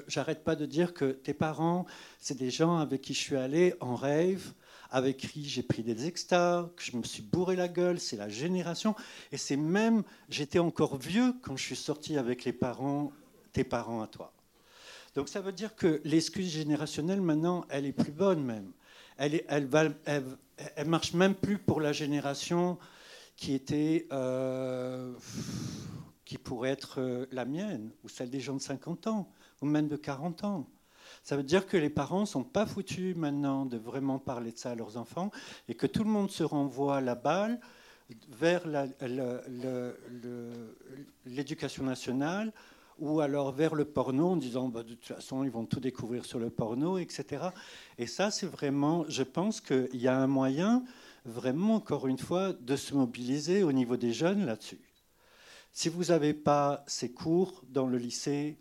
[0.08, 1.86] J'arrête pas de dire que tes parents,
[2.18, 4.52] c'est des gens avec qui je suis allé en rêve,
[4.90, 8.28] avec qui j'ai pris des extas, que je me suis bourré la gueule, c'est la
[8.28, 8.96] génération.
[9.30, 13.12] Et c'est même, j'étais encore vieux quand je suis sorti avec les parents,
[13.52, 14.32] tes parents à toi.
[15.14, 18.72] Donc ça veut dire que l'excuse générationnelle, maintenant, elle est plus bonne même
[19.18, 22.78] elle, elle, marche même plus pour la génération
[23.36, 25.12] qui était, euh,
[26.24, 29.88] qui pourrait être euh, la mienne, ou celle des gens de 50 ans, ou même
[29.88, 30.68] de 40 ans.
[31.22, 34.72] Ça veut dire que les parents sont pas foutus maintenant de vraiment parler de ça
[34.72, 35.30] à leurs enfants
[35.68, 37.60] et que tout le monde se renvoie la balle
[38.28, 38.62] vers
[41.26, 42.52] l'éducation nationale
[42.98, 46.24] ou alors vers le porno en disant bah, de toute façon ils vont tout découvrir
[46.24, 47.48] sur le porno, etc.
[47.98, 50.84] Et ça, c'est vraiment, je pense qu'il y a un moyen,
[51.24, 54.80] vraiment, encore une fois, de se mobiliser au niveau des jeunes là-dessus.
[55.72, 58.58] Si vous n'avez pas ces cours dans le lycée,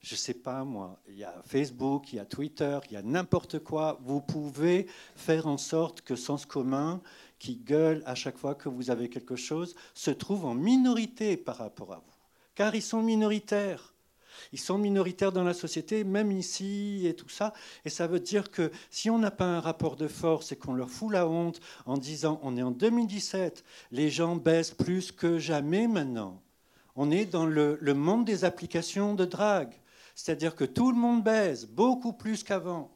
[0.00, 2.96] je ne sais pas moi, il y a Facebook, il y a Twitter, il y
[2.96, 7.02] a n'importe quoi, vous pouvez faire en sorte que Sens commun,
[7.38, 11.56] qui gueule à chaque fois que vous avez quelque chose, se trouve en minorité par
[11.58, 12.17] rapport à vous
[12.58, 13.94] car ils sont minoritaires.
[14.52, 17.54] Ils sont minoritaires dans la société, même ici et tout ça.
[17.84, 20.74] Et ça veut dire que si on n'a pas un rapport de force et qu'on
[20.74, 25.38] leur fout la honte en disant on est en 2017, les gens baissent plus que
[25.38, 26.42] jamais maintenant.
[26.96, 29.74] On est dans le, monde des applications de drague.
[30.16, 32.90] C'est-à-dire que tout le monde baise, beaucoup plus qu'avant.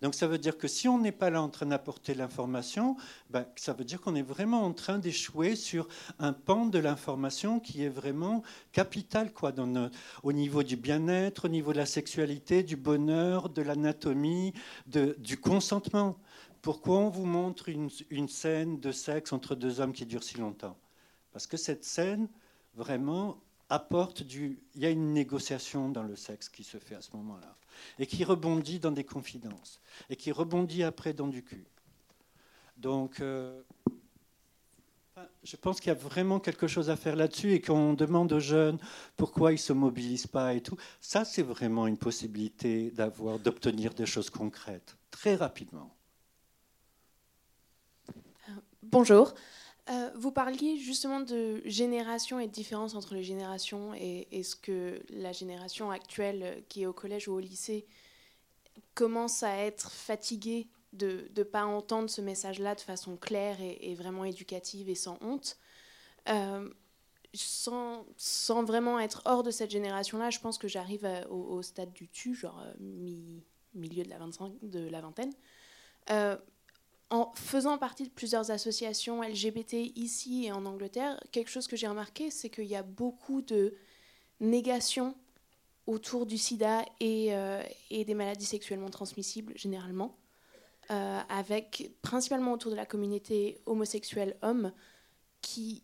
[0.00, 2.96] Donc ça veut dire que si on n'est pas là en train d'apporter l'information,
[3.30, 5.88] ben, ça veut dire qu'on est vraiment en train d'échouer sur
[6.20, 9.52] un pan de l'information qui est vraiment capital quoi,
[10.22, 14.52] au niveau du bien-être, au niveau de la sexualité, du bonheur, de l'anatomie,
[14.86, 16.16] du consentement.
[16.62, 20.76] Pourquoi on vous montre une scène de sexe entre deux hommes qui dure si longtemps?
[21.32, 22.28] Parce que cette scène,
[22.74, 24.60] vraiment, apporte du...
[24.74, 27.56] Il y a une négociation dans le sexe qui se fait à ce moment-là
[27.98, 31.66] et qui rebondit dans des confidences, et qui rebondit après dans du cul.
[32.76, 33.60] Donc, euh,
[35.42, 38.40] je pense qu'il y a vraiment quelque chose à faire là-dessus et qu'on demande aux
[38.40, 38.78] jeunes
[39.16, 40.76] pourquoi ils ne se mobilisent pas et tout.
[41.00, 45.94] Ça, c'est vraiment une possibilité d'avoir, d'obtenir des choses concrètes, très rapidement.
[48.82, 49.34] Bonjour.
[49.90, 54.54] Euh, vous parliez justement de génération et de différence entre les générations et, et, ce
[54.54, 57.86] que la génération actuelle qui est au collège ou au lycée
[58.94, 64.24] commence à être fatiguée de ne pas entendre ce message-là de façon claire et, vraiment
[64.24, 65.58] éducative et sans honte.
[66.28, 66.68] Euh,
[67.34, 68.04] sans,
[68.64, 72.60] vraiment être hors de cette génération-là, je pense que j'arrive au, stade du tu, genre
[72.64, 75.32] euh, mi, milieu de la, 25, de la vingtaine.
[76.10, 76.36] Euh,
[77.10, 81.86] en faisant partie de plusieurs associations LGBT ici et en Angleterre, quelque chose que j'ai
[81.86, 83.74] remarqué, c'est qu'il y a beaucoup de
[84.40, 85.14] négation
[85.86, 87.32] autour du sida et,
[87.90, 90.18] et des maladies sexuellement transmissibles généralement.
[90.90, 94.72] Euh, avec principalement autour de la communauté homosexuelle homme,
[95.42, 95.82] qui,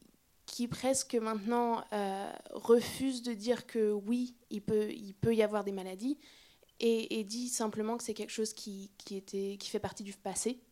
[0.71, 4.89] presque maintenant euh, refuse de dire que oui, il peut,
[5.35, 6.19] y avoir des maladies,
[6.81, 8.91] et, dit simplement que c'est quelque chose qui
[9.61, 10.63] fait partie du passé.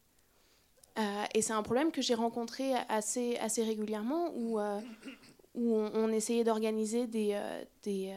[0.98, 4.58] Euh, et c'est un problème que j'ai rencontré assez, assez régulièrement, où,
[5.54, 7.40] où on, essayait d'organiser des,
[7.82, 8.14] des,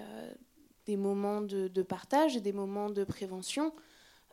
[0.85, 3.73] des, moments de, partage et des moments de prévention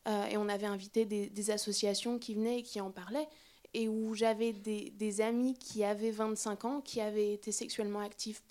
[0.09, 3.29] euh, et on avait invité des, associations qui venaient et qui en parlaient.
[3.75, 8.43] Et où j'avais des, amis qui avaient 25 ans, qui avaient été sexuellement actifs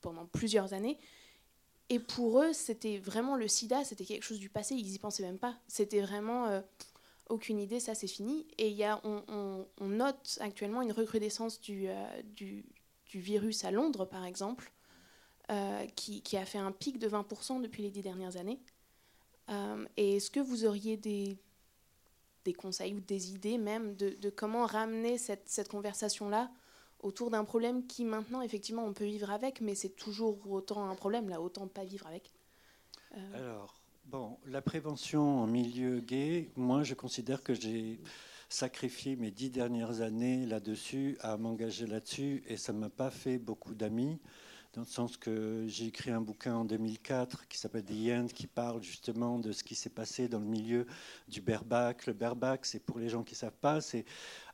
[0.00, 0.98] pendant plusieurs années.
[1.88, 5.22] Et pour eux, c'était vraiment le sida, c'était quelque chose du passé, ils y pensaient
[5.22, 5.56] même pas.
[5.66, 6.60] C'était vraiment euh,
[7.28, 8.46] aucune idée, ça c'est fini.
[8.58, 12.22] Et y a, on, note actuellement une recrudescence du, euh,
[13.14, 14.72] virus à Londres, par exemple,
[15.96, 18.60] qui, qui, a fait un pic de 20% depuis les dix dernières années.
[19.50, 21.38] Euh, et est-ce que vous auriez des,
[22.58, 26.50] conseils ou des idées même de, comment ramener cette, cette conversation-là
[27.00, 30.94] autour d'un problème qui maintenant, effectivement, on peut vivre avec, mais c'est toujours autant un
[30.94, 32.32] problème, là, autant pas vivre avec?
[33.16, 33.34] Euh.
[33.34, 33.74] Alors,
[34.10, 38.00] bon, la prévention en milieu gay, moi, je considère que j'ai
[38.48, 43.38] sacrifié mes dix dernières années là-dessus, à m'engager là-dessus, et ça ne m'a pas fait
[43.38, 44.18] beaucoup d'amis
[44.74, 48.46] dans le sens que j'ai écrit un bouquin en 2004 qui s'appelle The End, qui
[48.46, 50.86] parle justement de ce qui s'est passé dans le milieu
[51.26, 52.06] du berbac.
[52.06, 54.04] Le berbac, c'est pour les gens qui ne savent pas, c'est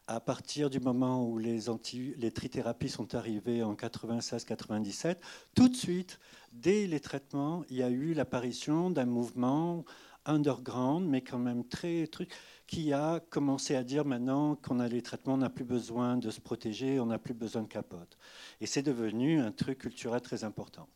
[0.06, 5.16] à partir du moment où les, anti, les trithérapies sont arrivées en 96-97,
[5.54, 6.20] tout de suite,
[6.54, 9.84] dès les traitements, il y a eu l'apparition d'un mouvement
[10.26, 12.30] underground, mais quand même très truc,
[12.66, 16.30] qui a commencé à dire maintenant qu'on a les traitements, on n'a plus besoin de
[16.30, 18.16] se protéger, on n'a plus besoin de capote.
[18.60, 20.88] Et c'est devenu un truc culturel très important.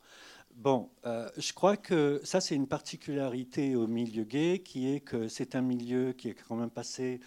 [0.54, 5.28] Bon, euh, je crois que ça, c'est une particularité au milieu gay, qui est que
[5.28, 7.20] c'est un milieu qui est quand même passé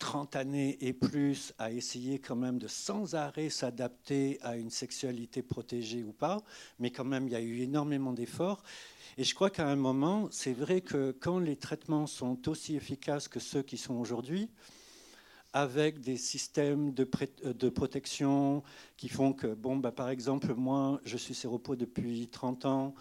[0.00, 5.42] 30 années et plus à essayer quand même de sans arrêt s'adapter à une sexualité
[5.42, 6.42] protégée ou pas,
[6.80, 8.64] mais quand même, il y a eu énormément d'efforts.
[9.18, 13.28] Et je crois qu'à un moment, c'est vrai que quand les traitements sont aussi efficaces
[13.28, 14.48] que ceux qui sont aujourd'hui,
[15.52, 17.08] avec des systèmes de,
[17.44, 18.62] euh, protection
[18.96, 22.94] qui font que, bon, bah, par exemple, moi, je suis séropos depuis 30 ans,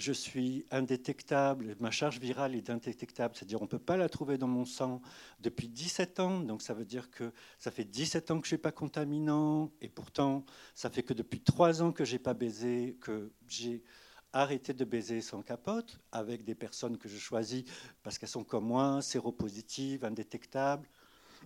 [0.00, 4.38] je suis indétectable, ma charge virale est indétectable, c'est-à-dire on ne peut pas la trouver
[4.38, 5.00] dans mon sang
[5.40, 8.56] depuis 17 ans, donc ça veut dire que ça fait 17 ans que je ne
[8.56, 12.34] suis pas contaminant, et pourtant ça fait que depuis 3 ans que je n'ai pas
[12.34, 13.82] baisé, que j'ai
[14.32, 17.64] arrêter de baiser sans capote avec des personnes que je choisis
[18.02, 20.88] parce qu'elles sont comme moi, séropositives, indétectables,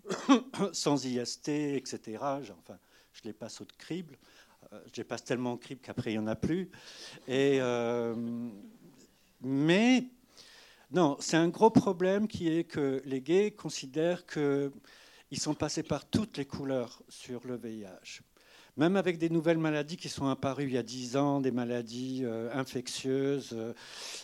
[0.73, 2.19] sans IST, etc.
[2.21, 2.79] Enfin,
[3.13, 4.19] je les passe au crible.
[4.75, 6.71] Euh, je les passe tellement au crible qu'après, il n'y en a plus.
[7.29, 8.15] Euh,
[9.43, 10.05] mais,
[10.91, 14.71] non, c'est un gros problème qui est que les gays considèrent qu'ils
[15.39, 18.23] sont passés par toutes les couleurs sur le VIH
[18.77, 22.23] même avec des nouvelles maladies qui sont apparues il y a 10 ans, des maladies
[22.25, 23.57] euh, infectieuses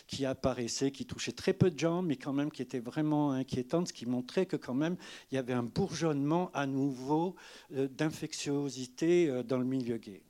[0.07, 3.87] qui apparaissaient, qui touchaient très peu de gens, mais quand même qui étaient vraiment inquiétantes,
[3.87, 4.97] ce qui montrait que quand même
[5.31, 7.37] il y avait un bourgeonnement à nouveau
[7.69, 10.21] d'infectiosité dans le milieu gay.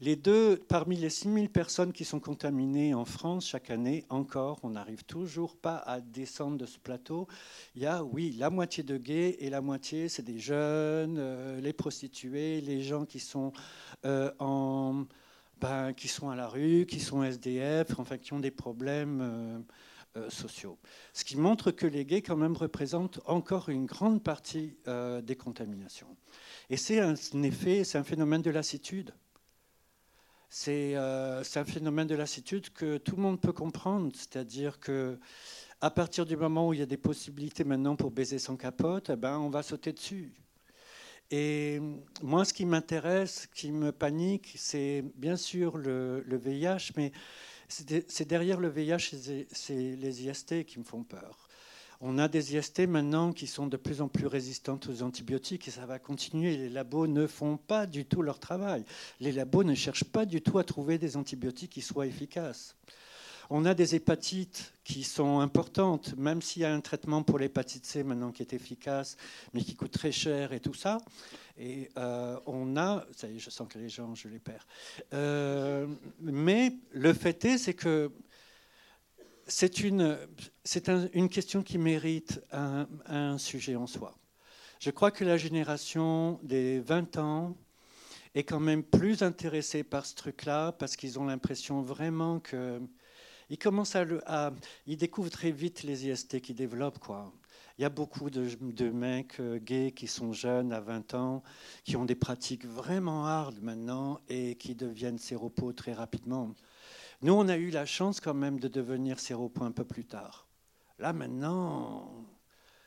[0.00, 4.70] Les deux, parmi les 6000 personnes qui sont contaminées en France chaque année, encore, on
[4.70, 7.26] n'arrive toujours pas à descendre de ce plateau.
[7.74, 11.60] Il y a, oui, la moitié de gays et la moitié, c'est des jeunes, euh,
[11.60, 13.52] les prostituées, les gens qui sont
[14.04, 15.04] euh, en,
[15.60, 19.20] ben, qui sont à la rue, qui sont SDF, enfin, qui ont des problèmes.
[19.20, 19.58] Euh,
[20.30, 20.78] sociaux.
[21.12, 24.74] Ce qui montre que les gays, quand même, représentent encore une grande partie
[25.22, 26.16] des contaminations.
[26.70, 29.14] Et c'est un effet, c'est un phénomène de lassitude.
[30.68, 34.10] Euh, c'est un phénomène de lassitude que tout le monde peut comprendre.
[34.14, 35.18] C'est-à-dire que
[35.80, 39.10] à partir du moment où il y a des possibilités maintenant pour baiser sans capote,
[39.10, 40.32] eh ben, on va sauter dessus.
[41.30, 41.80] Et
[42.22, 47.12] moi, ce qui m'intéresse, ce qui me panique, c'est bien sûr le, VIH, mais
[47.68, 51.47] c'est derrière le VIH, c'est les IST qui me font peur.
[52.00, 55.72] On a des IST maintenant qui sont de plus en plus résistantes aux antibiotiques et
[55.72, 56.56] ça va continuer.
[56.56, 58.84] Les labos ne font pas du tout leur travail.
[59.18, 62.76] Les labos ne cherchent pas du tout à trouver des antibiotiques qui soient efficaces.
[63.50, 67.86] On a des hépatites qui sont importantes, même s'il y a un traitement pour l'hépatite
[67.86, 69.16] C maintenant qui est efficace,
[69.54, 70.98] mais qui coûte très cher et tout ça.
[71.58, 74.66] Et euh, on a, ça y est, je sens que les gens, je les perds.
[75.14, 75.86] Euh,
[76.20, 78.12] mais le fait est, c'est que
[79.48, 84.16] c'est une, question qui mérite un, sujet en soi.
[84.78, 87.56] Je crois que la génération des 20 ans
[88.34, 92.80] est quand même plus intéressée par ce truc-là parce qu'ils ont l'impression vraiment que
[93.50, 94.52] ils commencent à,
[94.86, 97.32] découvrent très vite les IST qui développent quoi.
[97.78, 101.44] Il y a beaucoup de, de, mecs euh, gays qui sont jeunes à 20 ans,
[101.84, 106.54] qui ont des pratiques vraiment hard maintenant et qui deviennent séropos très rapidement.
[107.20, 110.46] Nous, on a eu la chance quand même de devenir séropos un peu plus tard.
[110.98, 112.26] Là maintenant,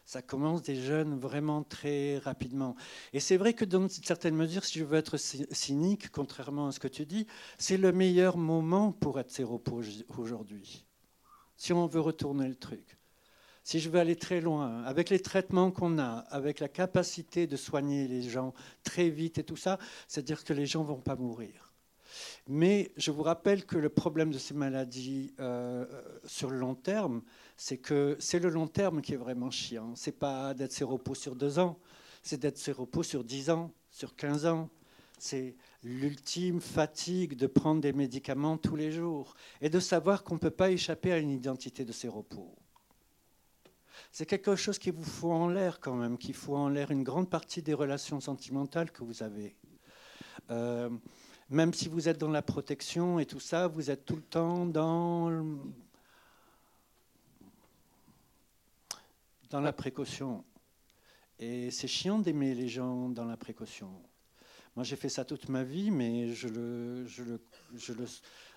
[0.06, 2.76] ça commence des jeunes vraiment très rapidement.
[3.14, 6.80] Et c'est vrai que dans certaines mesures, si je veux être cynique, contrairement à ce
[6.80, 9.82] que tu dis, c'est le meilleur moment pour être séropos
[10.18, 10.86] aujourd'hui.
[11.56, 12.98] Si on veut retourner le truc.
[13.64, 17.56] Si je veux aller très loin, avec les traitements qu'on a, avec la capacité de
[17.56, 21.16] soigner les gens très vite et tout ça, c'est-à-dire que les gens ne vont pas
[21.16, 21.71] mourir.
[22.48, 25.86] Mais je vous rappelle que le problème de ces maladies euh,
[26.26, 27.22] sur le long terme,
[27.58, 29.94] c'est que c'est le long terme qui est vraiment chiant.
[29.96, 31.78] C'est pas d'être séropos sur deux ans,
[32.24, 34.70] c'est d'être séropos sur dix ans, sur quinze ans.
[35.20, 40.40] C'est l'ultime fatigue de prendre des médicaments tous les jours et de savoir qu'on ne
[40.40, 42.56] peut pas échapper à une identité de séropos.
[44.12, 47.04] C'est quelque chose qui vous fout en l'air quand même, qui fout en l'air une
[47.04, 49.56] grande partie des relations sentimentales que vous avez.
[50.50, 50.90] Euh,
[51.52, 54.66] même si vous êtes dans la protection et tout ça, vous êtes tout le temps
[54.66, 55.30] dans
[59.50, 60.46] dans la précaution.
[61.40, 63.92] Et c'est chiant d'aimer les gens dans la précaution.
[64.78, 67.42] Moi, j'ai fait ça toute ma vie, mais je le, je le,
[67.76, 68.06] je le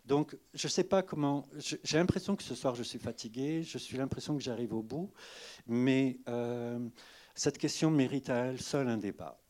[0.07, 1.49] donc je ne sais pas comment.
[1.83, 3.65] J'ai l'impression que ce soir je suis fatigué.
[3.65, 5.13] Je suis l'impression que j'arrive au bout,
[5.67, 6.79] mais euh,
[7.35, 9.41] cette question mérite à elle seule un débat.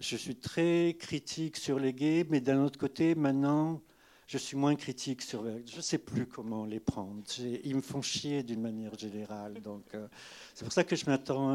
[0.00, 3.82] Je suis très critique sur les gays, mais d'un autre côté, maintenant,
[4.26, 5.44] je suis moins critique sur.
[5.44, 7.22] Je ne sais plus comment les prendre.
[7.64, 9.60] Ils me font chier d'une manière générale.
[9.60, 10.08] Donc, euh,
[10.54, 11.04] c'est pour ça que je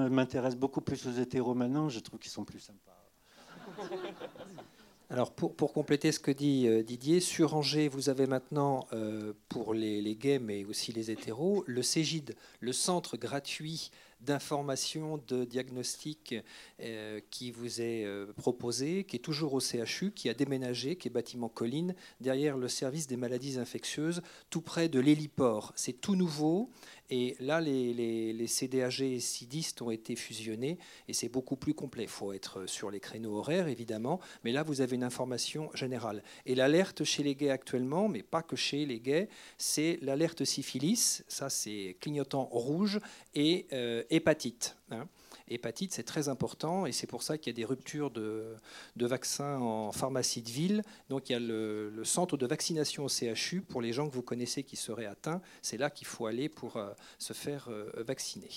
[0.10, 1.90] m'intéresse beaucoup plus aux hétéros maintenant.
[1.90, 3.10] Je trouve qu'ils sont plus sympas.
[5.10, 9.34] Alors pour, pour, compléter ce que dit euh, Didier, sur Angers, vous avez maintenant, euh,
[9.50, 13.92] pour les, les, gays mais aussi les hétéros, le CEGID, le centre gratuit
[14.26, 16.36] d'information, de diagnostic
[16.82, 21.08] euh, qui vous est euh, proposé, qui est toujours au CHU, qui a déménagé, qui
[21.08, 25.72] est bâtiment Colline, derrière le service des maladies infectieuses, tout près de l'héliport.
[25.76, 26.70] C'est tout nouveau.
[27.10, 32.04] Et là, les, les, CDAG et CIDIST ont été fusionnés et c'est beaucoup plus complet.
[32.04, 36.24] Il faut être sur les créneaux horaires, évidemment, mais là, vous avez une information générale.
[36.46, 41.24] Et l'alerte chez les gays actuellement, mais pas que chez les gays, c'est l'alerte syphilis,
[41.28, 43.00] ça c'est clignotant rouge,
[43.34, 44.78] et euh, hépatite.
[44.92, 45.08] Hein.
[45.48, 48.58] Hépatite, c'est très important et c'est pour ça qu'il y a des ruptures de,
[48.98, 50.82] vaccins en pharmacie de ville.
[51.10, 54.24] Donc il y a le, centre de vaccination au CHU pour les gens que vous
[54.24, 55.42] connaissez qui seraient atteints.
[55.62, 58.50] C'est là qu'il faut aller pour euh, se faire euh, vacciner.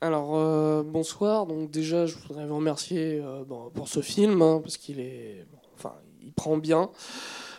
[0.00, 1.46] Alors bonsoir.
[1.46, 6.32] Donc déjà, je voudrais vous remercier pour ce film hein, parce qu'il est, enfin, il
[6.32, 6.90] prend bien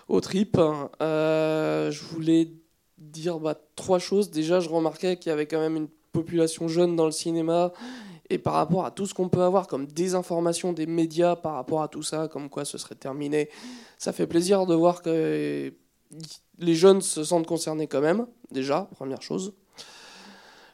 [0.07, 0.57] au trip.
[0.57, 2.51] je voulais
[2.97, 4.29] dire bah, trois choses.
[4.29, 7.71] Déjà, je remarquais qu'il y avait quand même une population jeune dans le cinéma
[8.29, 11.81] et par rapport à tout ce qu'on peut avoir comme désinformation des médias par rapport
[11.81, 13.49] à tout ça, comme quoi ce serait terminé,
[13.97, 15.73] ça fait plaisir de voir que
[16.59, 19.53] les jeunes se sentent concernés quand même, déjà, première chose.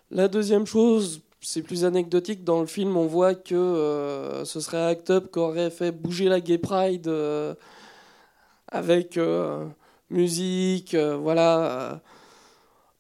[0.10, 4.84] La deuxième chose, c'est plus anecdotique, dans le film on voit que euh, ce serait
[4.84, 7.54] Act Up qui aurait fait bouger la Gay Pride euh,
[8.68, 9.66] avec euh,
[10.10, 12.02] musique, voilà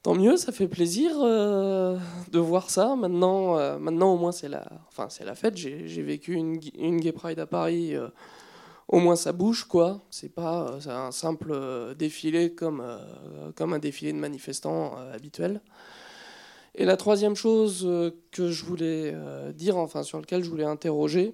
[0.03, 1.97] Tant mieux, ça fait plaisir euh,
[2.29, 2.97] de voir ça.
[2.97, 5.55] Maintenant, euh, maintenant au moins c'est la, enfin la fête.
[5.55, 7.95] J'ai vécu une, une, Gay Pride à Paris.
[7.95, 8.09] Euh,
[8.89, 10.01] au moins ça bouge quoi.
[10.09, 12.83] C'est pas un simple défilé comme
[13.55, 15.61] comme un défilé de manifestants habituel.
[16.75, 17.89] Et la troisième chose
[18.31, 19.15] que je voulais
[19.53, 21.33] dire, enfin sur lequel je voulais interroger,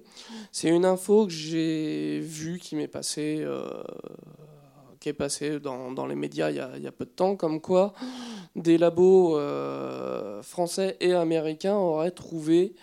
[0.52, 3.44] c'est une info que j'ai vue qui m'est passée
[5.00, 7.10] qui est passé dans, dans les médias il y, a, il y, a, peu de
[7.10, 7.94] temps, comme quoi
[8.56, 12.74] des labos euh, français et américains auraient trouvé,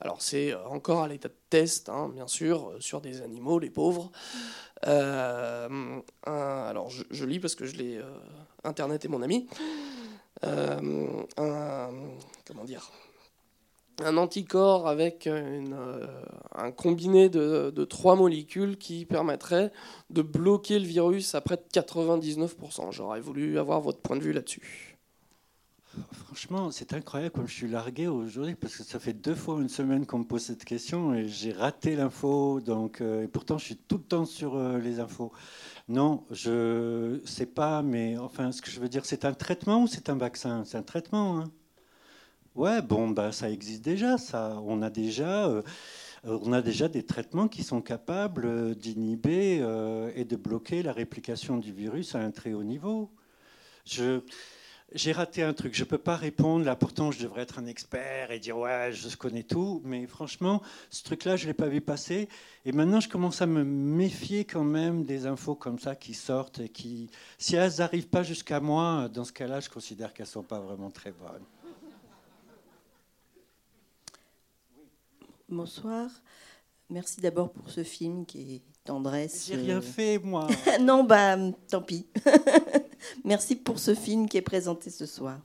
[0.00, 4.10] alors c'est encore à l'état de test, hein, bien sûr, sur des animaux, les pauvres.
[4.86, 8.04] Euh, alors je, lis parce que je l'ai, euh,
[8.64, 9.48] Internet est mon ami.
[10.42, 11.90] un,
[12.46, 12.90] comment dire,
[14.04, 19.72] un anticorps avec un combiné de, trois molécules qui permettrait
[20.10, 22.92] de bloquer le virus à près de 99%.
[22.92, 24.96] J'aurais voulu avoir votre point de vue là-dessus.
[26.12, 29.68] Franchement, c'est incroyable comme je suis largué aujourd'hui parce que ça fait deux fois une
[29.68, 32.60] semaine qu'on me pose cette question et j'ai raté l'info.
[32.60, 35.32] Donc, euh, pourtant, je suis tout le temps sur euh, les infos.
[35.88, 39.86] Non, je sais pas, mais enfin, ce que je veux dire, c'est un traitement ou
[39.86, 40.64] c'est un vaccin?
[40.66, 41.38] C'est un traitement.
[41.38, 41.50] Hein
[42.56, 44.18] ouais, bon, bah, ça existe déjà.
[44.18, 45.46] Ça, on a déjà.
[45.48, 45.62] Euh,
[46.24, 49.64] on a déjà des traitements qui sont capables d'inhiber
[50.16, 53.12] et de bloquer la réplication du virus à un très haut niveau.
[53.84, 54.22] Je,
[54.92, 55.74] j'ai raté un truc.
[55.74, 56.64] Je ne peux pas répondre.
[56.64, 59.82] Là, pourtant, je devrais être un expert et dire ouais, je connais tout.
[59.84, 62.28] Mais franchement, ce truc-là, je ne l'ai pas vu passer.
[62.64, 66.60] Et maintenant, je commence à me méfier quand même des infos comme ça qui sortent
[66.60, 70.30] et qui, si elles n'arrivent pas jusqu'à moi, dans ce cas-là, je considère qu'elles ne
[70.30, 71.44] sont pas vraiment très bonnes.
[75.48, 76.10] Bonsoir.
[76.90, 79.46] Merci d'abord pour ce film qui est tendresse.
[79.46, 80.48] J'ai rien fait, moi.
[80.80, 81.36] non, bah,
[81.68, 82.06] tant pis.
[83.24, 85.40] Merci pour ce film qui est présenté ce soir.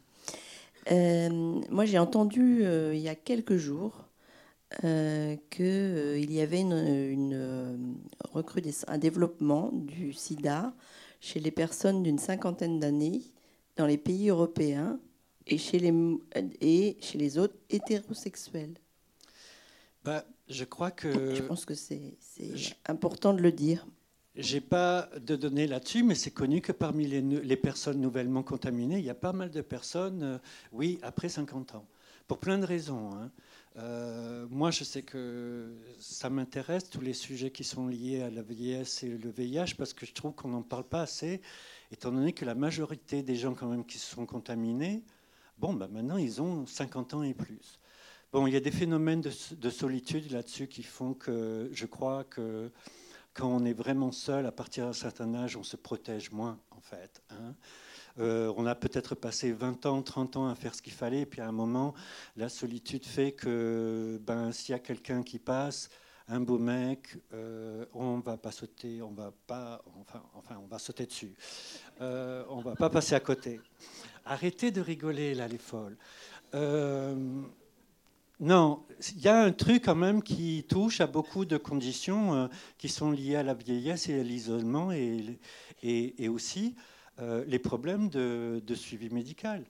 [0.91, 1.29] Euh,
[1.69, 4.07] moi, j'ai entendu euh, il y a quelques jours
[4.83, 7.93] euh, qu'il y avait une,
[8.87, 10.73] un développement du sida
[11.19, 13.21] chez les personnes d'une cinquantaine d'années
[13.75, 14.99] dans les pays européens
[15.45, 15.93] et chez les,
[16.59, 18.73] et chez les autres hétérosexuels.
[20.03, 21.35] Bah, je crois que.
[21.35, 22.17] Je pense que c'est
[22.87, 23.85] important de le dire.
[24.35, 29.03] J'ai pas de données là-dessus, mais c'est connu que parmi les, personnes nouvellement contaminées, il
[29.03, 30.37] y a pas mal de personnes, euh,
[30.71, 31.85] oui, après 50 ans,
[32.29, 33.11] pour plein de raisons.
[33.13, 33.29] Hein.
[33.77, 38.41] Euh, moi, je sais que ça m'intéresse, tous les sujets qui sont liés à la
[38.41, 41.41] vieillesse et le VIH, parce que je trouve qu'on n'en parle pas assez,
[41.91, 45.03] étant donné que la majorité des gens quand même qui se sont contaminés,
[45.57, 47.80] bon, bah maintenant, ils ont 50 ans et plus.
[48.31, 52.23] Bon, il y a des phénomènes de, de solitude là-dessus qui font que je crois
[52.23, 52.71] que
[53.33, 56.79] quand on est vraiment seul, à partir d'un certain âge, on se protège moins, en
[56.79, 57.21] fait.
[57.29, 57.55] Hein.
[58.19, 61.25] Euh, on a peut-être passé 20 ans, 30 ans à faire ce qu'il fallait, et
[61.25, 61.93] puis à un moment,
[62.37, 65.89] la solitude fait que ben, s'il y a quelqu'un qui passe,
[66.29, 70.79] un beau mec, euh, on va pas sauter, on va pas, enfin, enfin on va
[70.79, 71.35] sauter dessus.
[71.99, 73.59] Euh, on va pas passer à côté.
[74.23, 75.97] Arrêtez de rigoler là, les folles.
[78.41, 78.83] Non,
[79.13, 82.47] il y a un truc quand même qui touche à beaucoup de conditions euh,
[82.79, 86.75] qui sont liées à la vieillesse et à l'isolement et, aussi
[87.19, 89.63] euh, les problèmes de, suivi médical.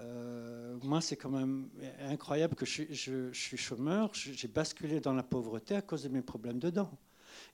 [0.00, 1.70] Euh, moi, c'est quand même
[2.02, 6.58] incroyable que je, suis chômeur, j'ai basculé dans la pauvreté à cause de mes problèmes
[6.58, 6.92] de dents.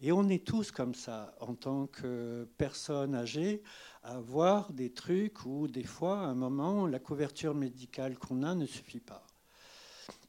[0.00, 3.62] Et on est tous comme ça, en tant que personnes âgées,
[4.02, 8.56] à avoir des trucs où, des fois, à un moment, la couverture médicale qu'on a
[8.56, 9.24] ne suffit pas.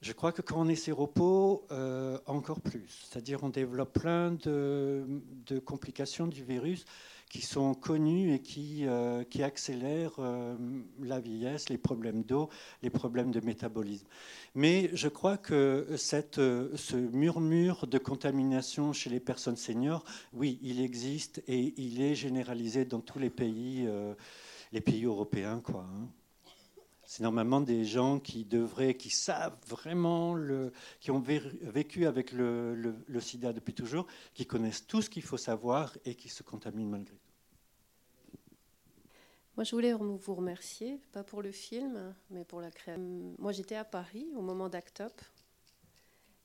[0.01, 2.87] Je crois que quand on est séropo, euh, encore plus.
[3.03, 5.05] C'est-à-dire on développe plein de,
[5.63, 6.85] complications du virus
[7.29, 10.57] qui sont connues et qui, euh, qui accélèrent euh,
[11.01, 12.49] la vieillesse, les problèmes d'eau,
[12.81, 14.07] les problèmes de métabolisme.
[14.55, 20.81] Mais je crois que cette, ce murmure de contamination chez les personnes seniors, oui, il
[20.81, 23.87] existe et il est généralisé dans tous les pays,
[24.73, 25.61] les pays européens.
[25.63, 26.09] Quoi, hein.
[27.11, 30.37] C'est normalement des gens qui devraient, qui savent vraiment,
[31.01, 35.97] qui ont vécu avec le, sida depuis toujours, qui connaissent tout ce qu'il faut savoir
[36.05, 38.39] et qui se contaminent malgré tout.
[39.57, 43.35] Moi, je voulais vous remercier, pas pour le film, mais pour la création.
[43.37, 45.21] Moi, j'étais à Paris au moment d'Act Up.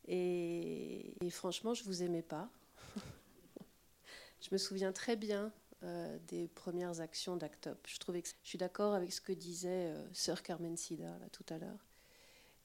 [0.09, 2.51] Et, et, franchement, je vous aimais pas.
[4.41, 5.53] je me souviens très bien
[5.83, 7.87] euh, des premières actions d'Actop.
[7.87, 7.99] Je,
[8.43, 11.87] suis d'accord avec ce que disait euh, sœur Carmen Sida tout à l'heure.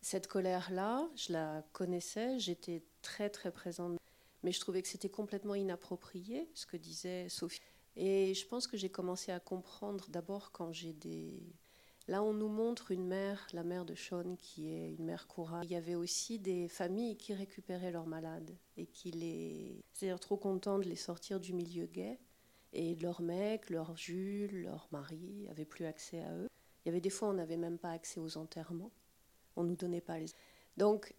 [0.02, 4.00] Cette colère-là, je la connaissais, j'étais très très présente,
[4.44, 7.62] mais je trouvais que c'était complètement inapproprié ce que disait Sophie.
[7.98, 11.44] Et je pense que j'ai commencé à comprendre d'abord quand j'ai des...
[12.08, 15.70] Là, on nous montre une mère, la mère de Sean, qui est une mère courageuse.
[15.70, 19.84] Il y avait aussi des familles qui récupéraient leurs malades et qui les...
[19.94, 22.18] C'est-à-dire trop contents de les sortir du milieu gay
[22.74, 26.48] et leurs mecs, leurs Jules, leurs maris n'avaient plus accès à eux.
[26.84, 28.92] Il y avait des fois, on n'avait même pas accès aux enterrements.
[29.56, 30.28] On ne nous donnait pas les.
[30.78, 31.14] Donc,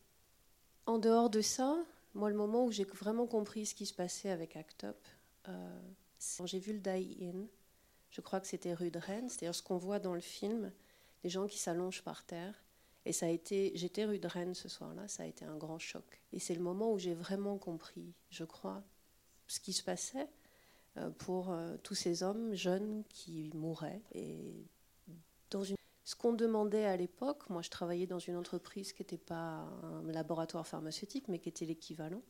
[0.87, 1.77] en dehors de ça,
[2.15, 4.97] moi, le moment où j'ai vraiment compris ce qui se passait avec Act Up,
[5.49, 5.81] euh,
[6.19, 7.47] c'est quand j'ai vu le die-in.
[8.11, 10.73] Je crois que c'était rue de Rennes, c'est-à-dire ce qu'on voit dans le film,
[11.23, 12.63] des gens qui s'allongent par terre.
[13.05, 15.79] Et ça a été, j'étais rue de Rennes ce soir-là, ça a été un grand
[15.79, 16.23] choc.
[16.33, 18.83] Et c'est le moment où j'ai vraiment compris, je crois,
[19.49, 20.29] ce qui se passait.
[20.99, 24.03] Euh, pour euh, tous ces hommes jeunes qui mouraient.
[24.13, 24.67] Et
[25.51, 25.77] dans une...
[26.05, 30.03] Ce qu'on demandait à l'époque, moi je travaillais dans une entreprise qui n'était pas un
[30.13, 32.23] laboratoire pharmaceutique, mais qui était l'équivalent.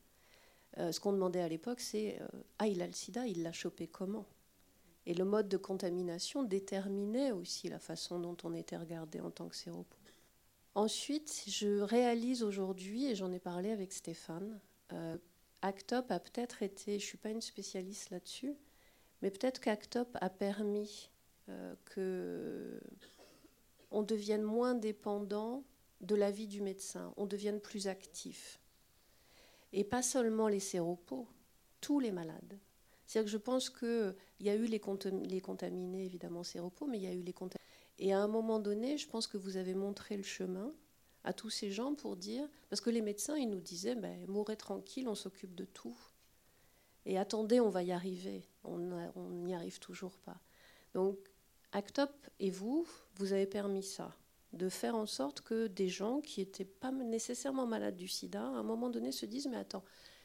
[0.76, 2.20] ce qu'on demandait à l'époque, c'est
[2.58, 4.26] Ah, il a le sida, il l'a chopé comment?
[5.06, 9.48] Et le mode de contamination déterminait aussi la façon dont on était regardé en tant
[9.48, 9.98] que séropos.
[10.74, 14.60] Ensuite, je réalise aujourd'hui, et j'en ai parlé avec Stéphane,
[14.92, 15.18] euh,
[15.62, 18.54] Actop a peut-être été, je ne suis pas une spécialiste là-dessus,
[19.20, 21.10] mais peut-être qu'Actop a permis
[21.48, 22.80] euh, que
[23.90, 25.64] on devienne moins dépendant
[26.00, 28.58] de l'avis du médecin, on devienne plus actif.
[29.72, 31.28] Et pas seulement les séropos,
[31.80, 32.58] tous les malades.
[33.06, 34.80] C'est-à-dire que je pense qu'il y a eu les,
[35.28, 37.62] les contaminés, évidemment, séropos, mais il y a eu les contaminés
[38.02, 40.72] et à un moment donné, je pense que vous avez montré le chemin
[41.24, 44.56] à tous ces gens pour dire, parce que les médecins, ils nous disaient, ben, mourrez
[44.56, 45.96] tranquille, on s'occupe de tout.
[47.06, 48.48] Et attendez, on va y arriver.
[48.64, 50.40] On n'y arrive toujours pas.
[50.94, 51.18] Donc,
[51.72, 54.14] Actop et vous, vous avez permis ça,
[54.52, 58.58] de faire en sorte que des gens qui n'étaient pas nécessairement malades du sida, à
[58.58, 59.84] un moment donné, se disent, mais attends,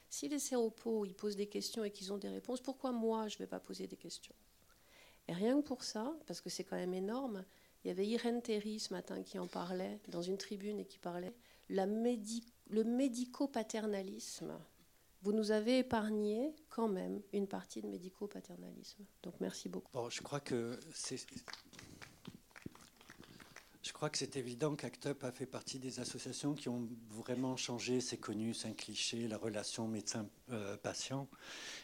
[0.09, 3.35] si les séropos, ils posent des questions et qu'ils ont des réponses, pourquoi moi, je
[3.35, 4.35] ne vais pas poser des questions?
[5.27, 7.43] Et rien que pour ça, parce que c'est quand même énorme,
[7.83, 10.99] il y avait Irène Terry ce matin qui en parlait dans une tribune et qui
[10.99, 11.33] parlait
[11.69, 14.57] la le médico-paternalisme.
[15.21, 19.03] Vous nous avez épargné quand même une partie de médico-paternalisme.
[19.23, 19.91] Donc merci beaucoup.
[20.09, 21.25] Je crois que c'est.
[23.81, 28.01] Je crois que c'est évident qu'ACT a fait partie des associations qui ont vraiment changé,
[28.01, 31.27] c'est connu, c'est un cliché, la relation médecin-patient.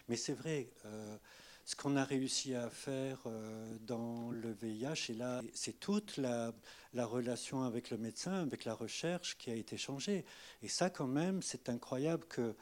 [0.09, 1.17] Mais c'est vrai, euh,
[1.65, 5.13] ce qu'on a réussi à faire euh, dans le VIH,
[5.53, 6.53] c'est toute la,
[6.93, 10.25] relation avec le médecin, avec la recherche qui a été changée.
[10.61, 12.55] Et ça, quand même, c'est incroyable que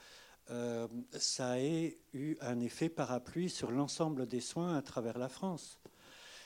[0.50, 0.88] euh,
[1.18, 5.80] ça ait eu un effet parapluie sur l'ensemble des soins à travers la France.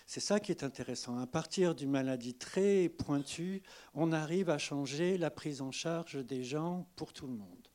[0.06, 1.18] C'est ça qui est intéressant.
[1.18, 3.64] À partir d'une maladie très pointue,
[3.95, 7.68] on arrive à changer la prise en charge des gens pour tout le monde.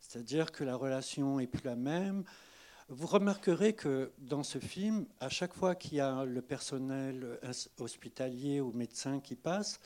[0.00, 2.24] C'est-à-dire que la relation est plus la même,
[2.88, 7.38] vous remarquerez que dans ce film, à chaque fois qu'il y a le personnel
[7.78, 9.78] hospitalier ou médecin qui passe,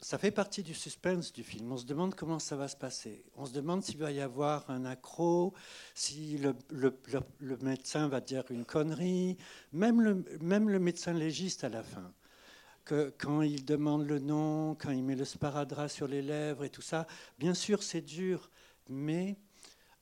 [0.00, 1.72] ça fait partie du suspense du film.
[1.72, 3.24] On se demande comment ça va se passer.
[3.36, 5.54] On se demande s'il va y avoir un accro,
[5.94, 6.54] si le,
[7.62, 9.36] médecin va dire une connerie,
[9.72, 12.12] même le, même le médecin légiste à la fin.
[12.84, 16.70] Que, quand il demande le nom, quand il met le sparadrap sur les lèvres et
[16.70, 17.06] tout ça,
[17.38, 18.50] bien sûr c'est dur,
[18.90, 19.38] mais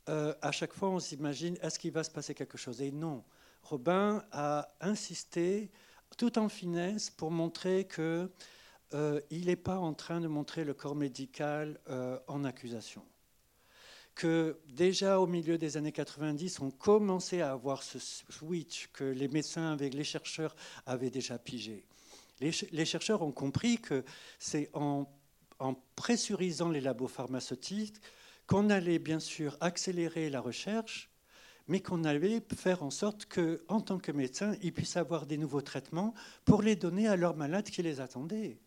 [0.09, 2.81] euh, à chaque fois, on s'imagine, est-ce qu'il va se passer quelque chose?
[2.83, 3.25] Et non.
[3.63, 5.71] Robin a insisté,
[6.19, 8.31] tout en finesse, pour montrer que
[8.95, 13.05] euh, n'est pas en train de montrer le corps médical euh, en accusation.
[14.15, 19.29] Que déjà au milieu des années 90, on commençait à avoir ce switch que les
[19.29, 21.87] médecins avec les chercheurs avaient déjà pigé.
[22.41, 24.05] Les, chercheurs ont compris que
[24.41, 25.07] c'est en
[25.95, 28.01] pressurisant les labos pharmaceutiques
[28.53, 31.09] qu'on allait bien sûr accélérer la recherche,
[31.69, 35.39] mais qu'on allait faire en sorte que, en tant que médecin, ils puissent avoir des
[35.39, 36.13] nouveaux traitements
[36.45, 38.59] pour les donner à leurs malades qui les attendaient.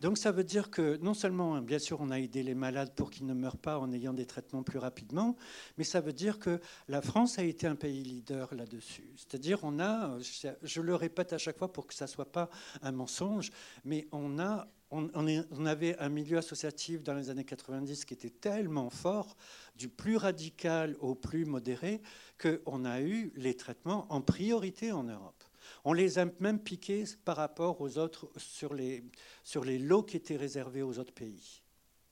[0.00, 3.10] Donc ça veut dire que non seulement, bien sûr, on a aidé les malades pour
[3.10, 5.36] qu'ils ne meurent pas en ayant des traitements plus rapidement,
[5.78, 9.12] mais ça veut dire que la France a été un pays leader là-dessus.
[9.16, 10.18] C'est-à-dire, on a,
[10.62, 12.50] je le répète à chaque fois pour que ça ne soit pas
[12.82, 13.50] un mensonge,
[13.84, 18.90] mais on a on, avait un milieu associatif dans les années 90 qui était tellement
[18.90, 19.36] fort,
[19.76, 22.00] du plus radical au plus modéré,
[22.40, 25.43] qu'on a eu les traitements en priorité en Europe.
[25.84, 29.04] On les a même piqués par rapport aux autres sur les,
[29.42, 31.62] sur les lots qui étaient réservés aux autres pays.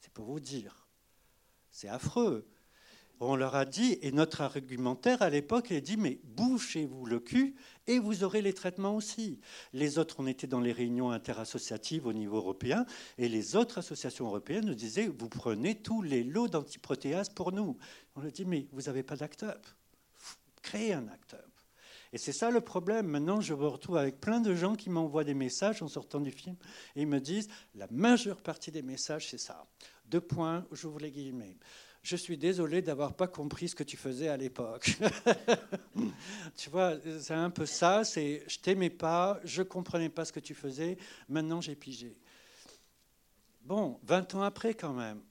[0.00, 0.86] C'est pour vous dire.
[1.70, 2.46] C'est affreux
[3.28, 7.54] on leur a dit, et notre argumentaire à l'époque est dit, mais bouchez-vous le cul
[7.86, 9.38] et vous aurez les traitements aussi.
[9.72, 12.84] Les autres, on était dans les réunions interassociatives au niveau européen,
[13.18, 17.76] et les autres associations européennes nous disaient, vous prenez tous les lots d'antiprotéases pour nous.
[18.16, 19.66] On leur dit, mais vous n'avez pas d'act-up.
[20.62, 21.51] Créez un act-up.
[22.12, 23.06] Et c'est ça le problème.
[23.06, 26.30] Maintenant, je me retrouve avec plein de gens qui m'envoient des messages en sortant du
[26.30, 26.56] film
[26.94, 29.66] et ils me disent la majeure partie des messages, c'est ça.
[30.06, 31.56] Deux points, j'ouvre les guillemets
[32.02, 34.96] je suis désolé d'avoir pas compris ce que tu faisais à l'époque.
[36.56, 40.40] tu vois, c'est un peu ça, c'est je t'aimais pas, je comprenais pas ce que
[40.40, 40.98] tu faisais,
[41.28, 42.18] maintenant j'ai pigé.
[43.62, 45.22] Bon, 20 ans après quand même.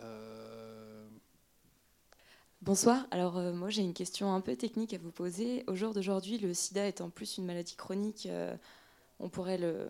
[0.00, 0.37] Euh,
[2.62, 5.62] Bonsoir, alors euh, moi j'ai une question un peu technique à vous poser.
[5.68, 8.54] Au jour d'aujourd'hui, le sida est en plus une maladie chronique, euh,
[9.20, 9.88] on pourrait le...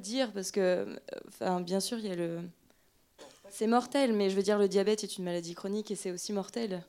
[0.00, 0.86] Dire parce que,
[1.26, 2.40] enfin, bien sûr, il y a le,
[3.50, 6.32] c'est mortel, mais je veux dire, le diabète est une maladie chronique et c'est aussi
[6.32, 6.84] mortel.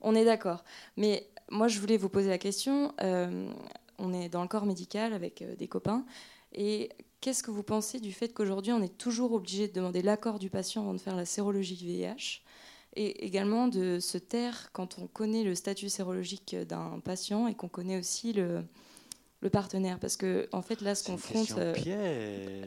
[0.00, 0.64] On est d'accord.
[0.96, 2.94] Mais moi, je voulais vous poser la question.
[3.02, 3.52] Euh,
[3.98, 6.06] on est dans le corps médical avec des copains.
[6.54, 6.88] Et
[7.20, 10.50] qu'est-ce que vous pensez du fait qu'aujourd'hui, on est toujours obligé de demander l'accord du
[10.50, 12.42] patient avant de faire la sérologie du VIH
[12.96, 17.68] et également de se taire quand on connaît le statut sérologique d'un patient et qu'on
[17.68, 18.64] connaît aussi le,
[19.40, 19.98] le partenaire?
[19.98, 21.74] Parce que en fait là se confronte euh,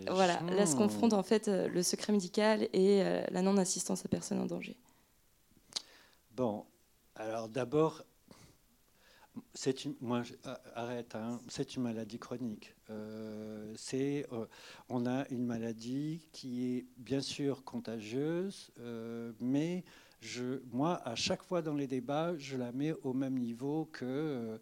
[0.09, 4.05] voilà là se confronte en fait euh, le secret médical et euh, la non assistance
[4.05, 4.77] à personne en danger.
[6.35, 6.65] Bon
[7.15, 8.03] alors d'abord
[9.53, 10.23] c'est une moi
[10.75, 12.75] arrête hein, c'est une maladie chronique.
[13.75, 14.27] C'est
[14.89, 18.71] on a une maladie qui est bien sûr contagieuse
[19.39, 19.83] mais
[20.19, 24.59] je moi à chaque fois dans les débats je la mets au même niveau que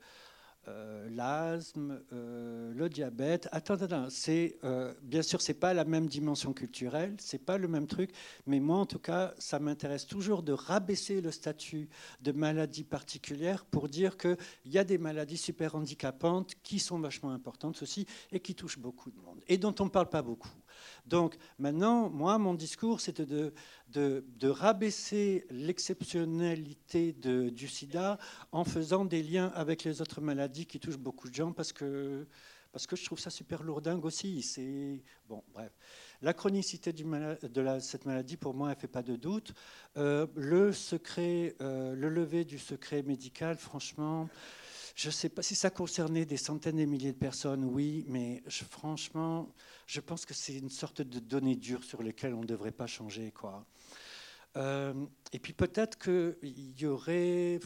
[0.69, 3.49] euh, l'asthme, euh, le diabète.
[3.51, 7.67] Attends, attends, c'est euh, bien sûr c'est pas la même dimension culturelle, c'est pas le
[7.67, 8.11] même truc,
[8.45, 11.89] mais moi en tout cas, ça m'intéresse toujours de rabaisser le statut
[12.21, 17.31] de maladie particulière pour dire qu'il y a des maladies super handicapantes qui sont vachement
[17.31, 20.49] importantes aussi et qui touchent beaucoup de monde et dont on ne parle pas beaucoup.
[21.05, 23.53] Donc maintenant, moi, mon discours, c'était de,
[24.49, 28.17] rabaisser l'exceptionnalité du sida
[28.51, 32.27] en faisant des liens avec les autres maladies qui touchent beaucoup de gens parce que,
[32.71, 34.41] parce que je trouve ça super lourdingue aussi.
[34.41, 35.71] C'est bon, bref.
[36.21, 39.53] La chronicité de cette maladie, pour moi, elle ne fait pas de doute.
[39.97, 44.29] Euh, le secret, euh, le lever du secret médical, franchement,
[44.95, 48.43] je ne sais pas si ça concernait des centaines et milliers de personnes, oui, mais
[48.49, 49.47] franchement,
[49.89, 52.85] je pense que c'est une sorte de données dures sur lesquelles on ne devrait pas
[52.85, 53.31] changer.
[53.31, 53.65] Quoi.
[54.55, 54.93] Euh,
[55.33, 57.59] et puis peut-être qu'il y aurait...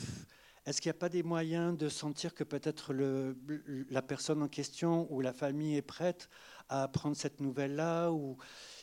[0.65, 5.11] Est-ce qu'il n'y a pas des moyens de sentir que peut-être la personne en question
[5.11, 6.29] ou la famille est prête
[6.69, 8.37] à apprendre cette nouvelle-là ou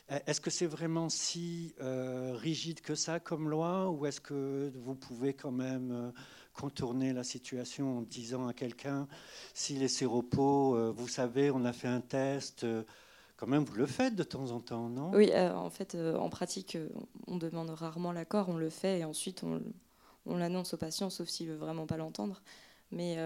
[0.07, 4.93] Est-ce que c'est vraiment si euh, rigide que ça comme loi ou est-ce que vous
[4.93, 6.11] pouvez quand même euh,
[6.53, 9.07] contourner la situation en disant à quelqu'un
[9.55, 12.63] s'il est séropo, euh, vous savez, on a fait un test.
[13.41, 15.09] Quand même, vous le faites de temps en temps, non?
[15.15, 16.77] Oui, euh, en fait, en pratique,
[17.25, 19.59] on demande rarement l'accord, on le fait et ensuite on,
[20.27, 22.43] on l'annonce au patient, sauf s'il veut vraiment pas l'entendre.
[22.91, 23.17] Mais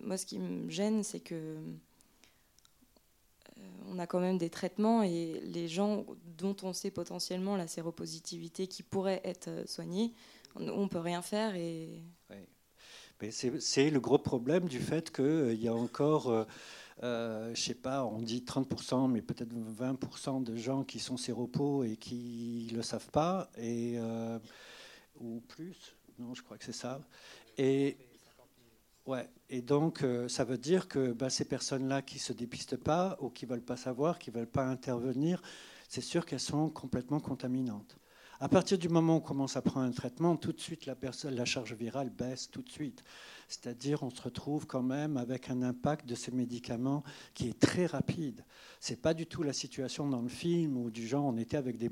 [0.00, 1.56] moi, ce qui me gêne, c'est que
[3.88, 6.04] on a quand même des traitements et les gens
[6.36, 10.12] dont on sait potentiellement la séropositivité qui pourrait être soignée,
[10.56, 12.02] on ne peut rien faire et
[13.30, 16.46] c'est le gros problème du fait qu'il euh, y a encore,
[17.02, 21.16] euh, euh, je sais pas, on dit 30%, mais peut-être 20% de gens qui sont
[21.16, 23.98] séropos et qui ne le savent pas, et,
[25.20, 27.00] ou plus, non, je crois que c'est ça.
[27.58, 27.96] Et,
[29.06, 33.16] ouais, et donc, ça veut dire que bah, ces personnes-là qui ne se dépistent pas
[33.20, 35.42] ou qui ne veulent pas savoir, qui ne veulent pas intervenir,
[35.88, 37.96] c'est sûr qu'elles sont complètement contaminantes.
[38.40, 41.44] À partir du moment où on commence à prendre un traitement, tout de suite la,
[41.44, 43.04] charge virale baisse tout de suite.
[43.46, 47.04] C'est-à-dire on se retrouve quand même avec un impact de ces médicaments
[47.34, 48.44] qui est très rapide.
[48.80, 51.78] C'est pas du tout la situation dans le film où du genre on était avec
[51.78, 51.90] des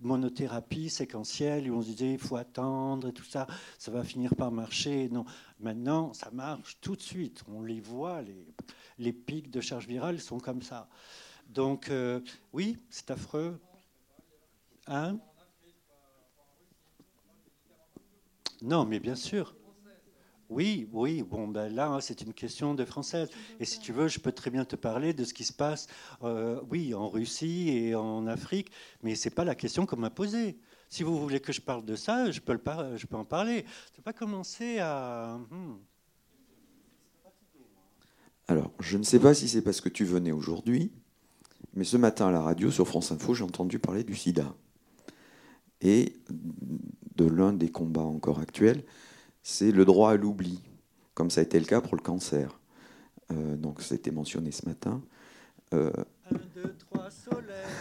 [0.00, 3.46] monothérapies séquentielles où on se disait il faut attendre et tout ça,
[3.78, 5.08] ça va finir par marcher.
[5.08, 5.24] Non,
[5.58, 7.42] maintenant ça marche tout de suite.
[7.48, 8.46] On les voit, les,
[8.98, 10.88] les pics de charge virale sont comme ça.
[11.48, 12.20] Donc euh,
[12.52, 13.58] oui, c'est affreux.
[14.86, 15.18] Hein?
[18.62, 19.54] Non, mais bien sûr.
[20.48, 23.28] Oui, oui, bon, ben là, hein, c'est une question de française.
[23.58, 25.88] Et si tu veux, je peux très bien te parler de ce qui se passe,
[26.22, 28.70] euh, oui, en Russie et en Afrique,
[29.02, 30.56] mais ce n'est pas la question qu'on m'a posée.
[30.88, 33.64] Si vous voulez que je parle de ça, je peux, le je peux en parler.
[33.92, 35.38] Tu pas commencer à...
[35.50, 35.78] Hmm.
[38.46, 40.92] Alors, je ne sais pas si c'est parce que tu venais aujourd'hui,
[41.74, 44.54] mais ce matin à la radio, sur France Info, j'ai entendu parler du sida.
[45.80, 46.14] Et
[47.16, 48.82] de l'un des combats encore actuels,
[49.42, 50.60] c'est le droit à l'oubli,
[51.14, 52.58] comme ça a été le cas pour le cancer.
[53.32, 55.02] Euh, donc, ça a été mentionné ce matin.
[55.72, 55.92] Euh,
[56.30, 57.08] Un, deux, trois,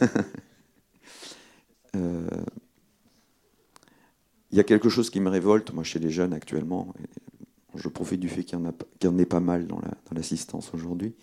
[1.95, 2.27] euh,
[4.51, 6.93] Il y a quelque chose qui me révolte, moi, chez les jeunes actuellement.
[7.75, 9.81] je profite du fait qu'il y, en ait pas mal dans
[10.11, 11.15] l'assistance aujourd'hui.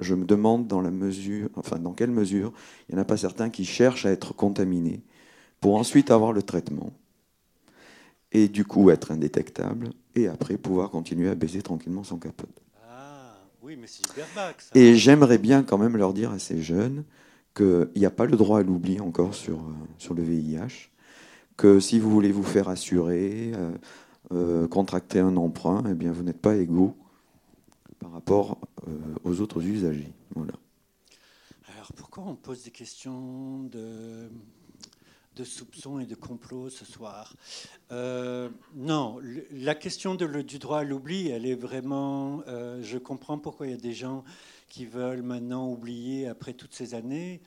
[0.00, 2.52] je me demande dans la mesure, enfin, dans quelle mesure
[2.88, 5.02] il n'y en a pas certains qui cherchent à être contaminés
[5.66, 6.92] pour ensuite avoir le traitement
[8.30, 12.62] et du coup être indétectable et après pouvoir continuer à baiser tranquillement son capote.
[12.88, 14.06] Ah, oui, mais c'est.
[14.76, 17.02] Et j'aimerais bien quand même leur dire à ces jeunes
[17.56, 20.92] qu'il n'y a pas le droit à l'oubli encore sur, euh, sur le VIH,
[21.56, 23.72] que si vous voulez vous faire assurer, euh,
[24.30, 26.94] euh, contracter un emprunt, eh bien vous n'êtes pas égaux
[27.98, 28.56] par rapport
[29.24, 30.12] aux autres usagers.
[30.36, 30.52] Voilà.
[31.74, 34.30] Alors pourquoi on pose des questions de
[35.36, 37.34] de soupçons et de complots ce soir.
[37.92, 39.20] Euh, non,
[39.52, 42.42] la question du droit à l'oubli, elle est vraiment.
[42.48, 44.24] Euh, je comprends pourquoi il y a des gens
[44.68, 47.40] qui veulent maintenant oublier après toutes ces années.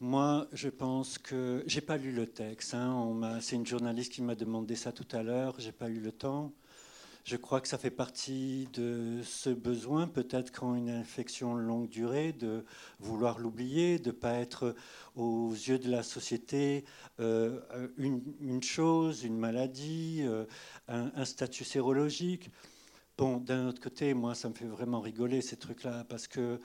[0.00, 2.74] Moi, je pense que j'ai pas lu le texte.
[2.74, 5.54] Hein, c'est une journaliste qui m'a demandé ça tout à l'heure.
[5.58, 6.52] J'ai pas eu le temps.
[7.24, 12.32] Je crois que ça fait partie de ce besoin, peut-être quand une infection longue durée,
[12.32, 12.64] de
[12.98, 14.74] vouloir l'oublier, de ne pas être
[15.16, 16.84] aux yeux de la société
[17.20, 17.60] euh,
[17.98, 20.46] une, chose, une maladie, euh,
[20.88, 22.50] un, statut sérologique.
[23.18, 26.58] Bon, d'un autre côté, moi, ça me fait vraiment rigoler ces trucs-là, parce que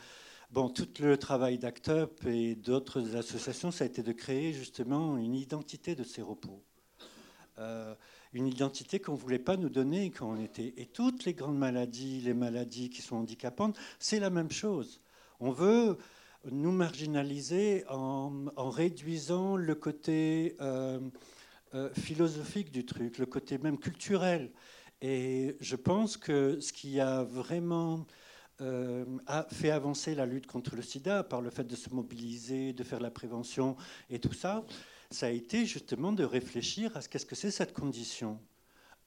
[0.52, 5.18] bon, tout le travail d'ACT UP et d'autres associations, ça a été de créer justement
[5.18, 6.64] une identité de ces repos.
[7.60, 7.94] Euh,
[8.36, 10.74] une identité qu'on ne voulait pas nous donner quand on était.
[10.76, 15.00] Et toutes les grandes maladies, les maladies qui sont handicapantes, c'est la même chose.
[15.40, 15.98] On veut
[16.52, 21.00] nous marginaliser en, réduisant le côté euh,
[21.74, 24.52] euh, philosophique du truc, le côté même culturel.
[25.02, 28.06] Et je pense que ce qui a vraiment
[28.62, 29.06] euh,
[29.50, 33.00] fait avancer la lutte contre le sida par le fait de se mobiliser, de faire
[33.00, 33.78] la prévention
[34.10, 34.66] et tout ça,
[35.12, 38.40] ça a été justement de réfléchir à ce qu'est-ce que c'est cette condition.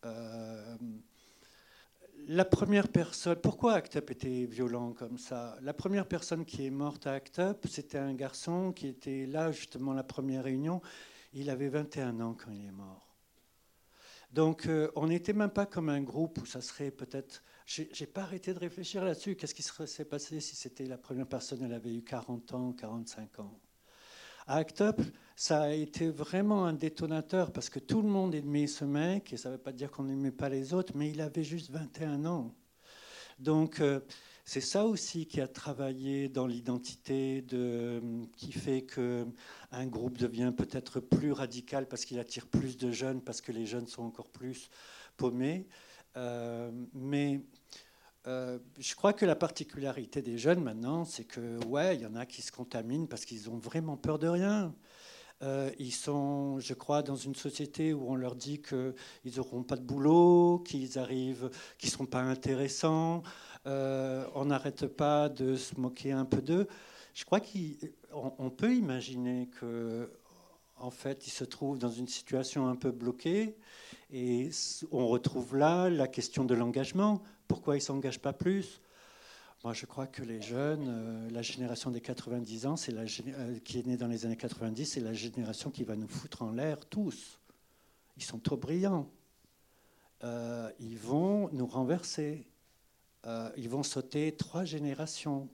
[0.04, 0.76] Euh,
[2.26, 5.56] la première personne, pourquoi Act Up était violent comme ça?
[5.62, 9.50] La première personne qui est morte à Act Up, c'était un garçon qui était là
[9.50, 10.82] justement la première réunion.
[11.32, 13.08] Il avait 21 ans quand il est mort.
[14.32, 17.42] Donc euh, on n'était même pas comme un groupe où ça serait peut-être...
[17.66, 19.36] J'ai pas arrêté de réfléchir là-dessus.
[19.36, 23.40] Qu'est-ce qui serait passé si c'était la première personne, elle avait eu 40 ans, 45
[23.40, 23.60] ans?
[24.48, 25.00] Act Up,
[25.36, 29.36] ça a été vraiment un détonateur parce que tout le monde aimait ce mec, et
[29.36, 32.24] ça ne veut pas dire qu'on n'aimait pas les autres, mais il avait juste 21
[32.24, 32.54] ans.
[33.38, 34.00] Donc euh,
[34.44, 37.44] c'est ça aussi qui a travaillé dans l'identité,
[38.36, 43.42] qui fait qu'un groupe devient peut-être plus radical parce qu'il attire plus de jeunes, parce
[43.42, 44.70] que les jeunes sont encore plus
[45.18, 45.68] paumés.
[46.16, 47.42] Euh, mais
[48.28, 52.14] euh, je crois que la particularité des jeunes maintenant, c'est que ouais, il y en
[52.14, 54.74] a qui se contaminent parce qu'ils ont vraiment peur de rien.
[55.42, 59.76] Euh, ils sont, je crois, dans une société où on leur dit qu'ils n'auront pas
[59.76, 61.48] de boulot, qu'ils arrivent,
[61.78, 63.22] qu'ils ne seront pas intéressants.
[63.66, 66.66] Euh, on n'arrête pas de se moquer un peu d'eux.
[67.14, 70.12] Je crois qu'on peut imaginer que,
[70.76, 73.56] en fait, ils se trouvent dans une situation un peu bloquée.
[74.10, 74.50] Et
[74.92, 77.22] on retrouve là la question de l'engagement.
[77.48, 78.80] Pourquoi ils ne s'engagent pas plus
[79.64, 83.86] moi, je crois que les jeunes, euh, la génération des 90 ans, euh, qui est
[83.86, 87.40] née dans les années 90, c'est la génération qui va nous foutre en l'air tous.
[88.16, 89.10] Ils sont trop brillants.
[90.22, 92.46] Euh, ils vont nous renverser.
[93.56, 95.48] ils vont sauter trois générations.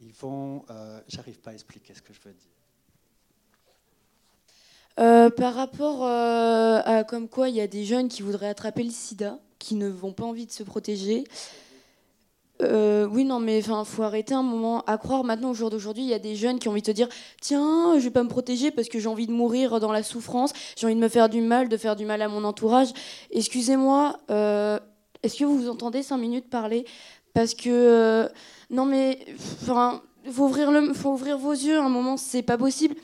[0.00, 0.64] Ils vont.
[1.08, 2.51] J'arrive pas à expliquer ce que je veux dire.
[4.96, 9.38] Par rapport à comme quoi il y a des jeunes qui voudraient attraper le sida,
[9.58, 11.24] qui ne vont pas envie de se protéger,
[12.62, 15.24] euh, oui, non, mais il faut arrêter un moment à croire.
[15.24, 17.08] Maintenant, au jour d'aujourd'hui, il y a des jeunes qui ont envie de te dire
[17.40, 20.52] Tiens, je vais pas me protéger parce que j'ai envie de mourir dans la souffrance,
[20.76, 22.88] j'ai envie de me faire du mal, de faire du mal à mon entourage.
[23.30, 24.78] Excusez-moi, euh,
[25.22, 26.84] est-ce que vous entendez cinq minutes parler?
[27.34, 27.68] Parce que.
[27.68, 28.28] Euh,
[28.70, 29.18] non, mais.
[29.62, 30.48] Enfin, faut
[30.94, 32.94] faut ouvrir vos yeux un moment, c'est pas possible.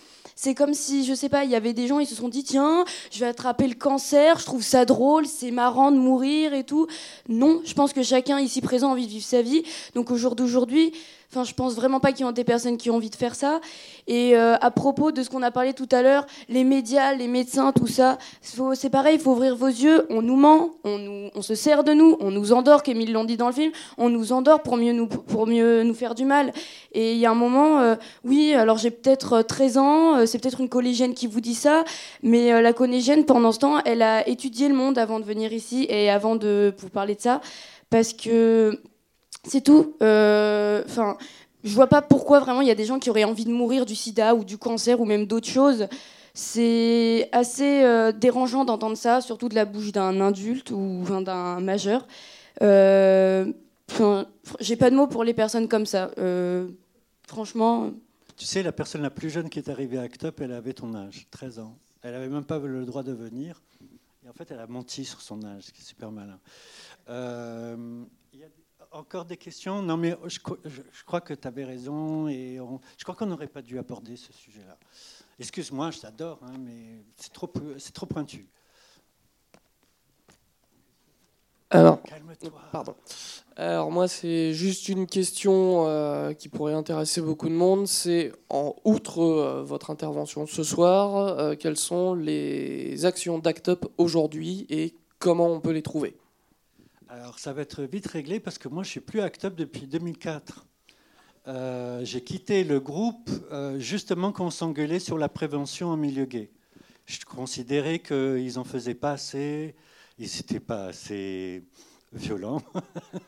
[0.41, 2.45] C'est comme si, je sais pas, il y avait des gens, ils se sont dit,
[2.45, 6.63] tiens, je vais attraper le cancer, je trouve ça drôle, c'est marrant de mourir et
[6.63, 6.87] tout.
[7.29, 9.65] Non, je pense que chacun ici présent a envie de vivre sa vie.
[9.97, 10.93] Donc au jour d'aujourd'hui,
[11.31, 13.35] Enfin, je pense vraiment pas qu'il y ait des personnes qui ont envie de faire
[13.35, 13.61] ça.
[14.07, 17.29] Et euh, à propos de ce qu'on a parlé tout à l'heure, les médias, les
[17.29, 20.07] médecins, tout ça, c'est pareil, il faut ouvrir vos yeux.
[20.09, 23.13] On nous ment, on, nous, on se sert de nous, on nous endort, comme ils
[23.13, 26.15] l'ont dit dans le film, on nous endort pour mieux nous, pour mieux nous faire
[26.15, 26.51] du mal.
[26.93, 30.39] Et il y a un moment, euh, oui, alors j'ai peut-être 13 euh, ans, c'est
[30.39, 31.85] peut-être une collégienne qui vous dit ça,
[32.23, 35.87] mais la collégienne, pendant ce temps, elle a étudié le monde avant de venir ici
[35.91, 37.43] et avant de vous parler de ça,
[37.91, 38.81] parce que
[39.49, 39.97] c'est tout.
[40.03, 41.17] Euh, enfin,
[41.65, 43.87] je vois pas pourquoi vraiment il y a des gens qui auraient envie de mourir
[43.87, 45.89] du sida ou du cancer ou même d'autres choses.
[46.35, 52.07] C'est assez euh, dérangeant d'entendre ça, surtout de la bouche d'un adulte ou d'un majeur.
[52.63, 53.53] Euh,
[54.61, 56.11] j'ai pas de mots pour les personnes comme ça.
[57.27, 57.91] franchement.
[58.37, 60.75] Tu sais, la personne la plus jeune qui est arrivée à ACT UP, elle avait
[60.75, 61.77] ton âge, 13 ans.
[62.03, 63.61] Elle avait même pas le droit de venir.
[64.25, 66.39] Et en fait, elle a menti sur son âge, ce qui est super malin
[68.93, 69.83] encore des questions?
[69.83, 70.39] Non, mais je,
[71.05, 72.59] crois que tu avais raison et
[72.97, 74.77] je crois qu'on n'aurait pas dû aborder ce sujet-là.
[75.39, 77.51] Excuse-moi, je t'adore, hein, mais c'est trop,
[77.95, 78.49] trop pointu.
[81.71, 82.01] Alors,
[82.73, 82.95] pardon.
[83.57, 87.87] Alors moi, c'est juste une question euh, qui pourrait intéresser beaucoup de monde.
[87.87, 93.85] C'est en outre euh, votre intervention ce soir, euh, quelles sont les actions d'Act Up
[93.99, 96.17] aujourd'hui et comment on peut les trouver?
[97.11, 99.87] Alors ça va être vite réglé parce que moi je suis plus Act Up depuis
[99.87, 100.67] 2004.
[102.03, 103.31] J'ai quitté le groupe
[103.79, 106.51] justement quand on s'engueulait sur la prévention en milieu gay.
[107.07, 109.75] Je considérais qu'ils n'en faisaient pas assez,
[110.19, 111.65] ils n'étaient pas assez
[112.13, 112.61] violents,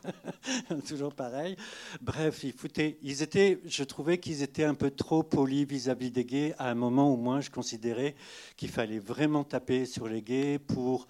[0.87, 1.57] toujours pareil.
[2.03, 6.27] Bref, ils, foutaient, ils étaient, je trouvais qu'ils étaient un peu trop polis vis-à-vis des
[6.27, 8.15] gays, à un moment où moi je considérais
[8.59, 11.07] qu'il fallait vraiment taper sur les gays pour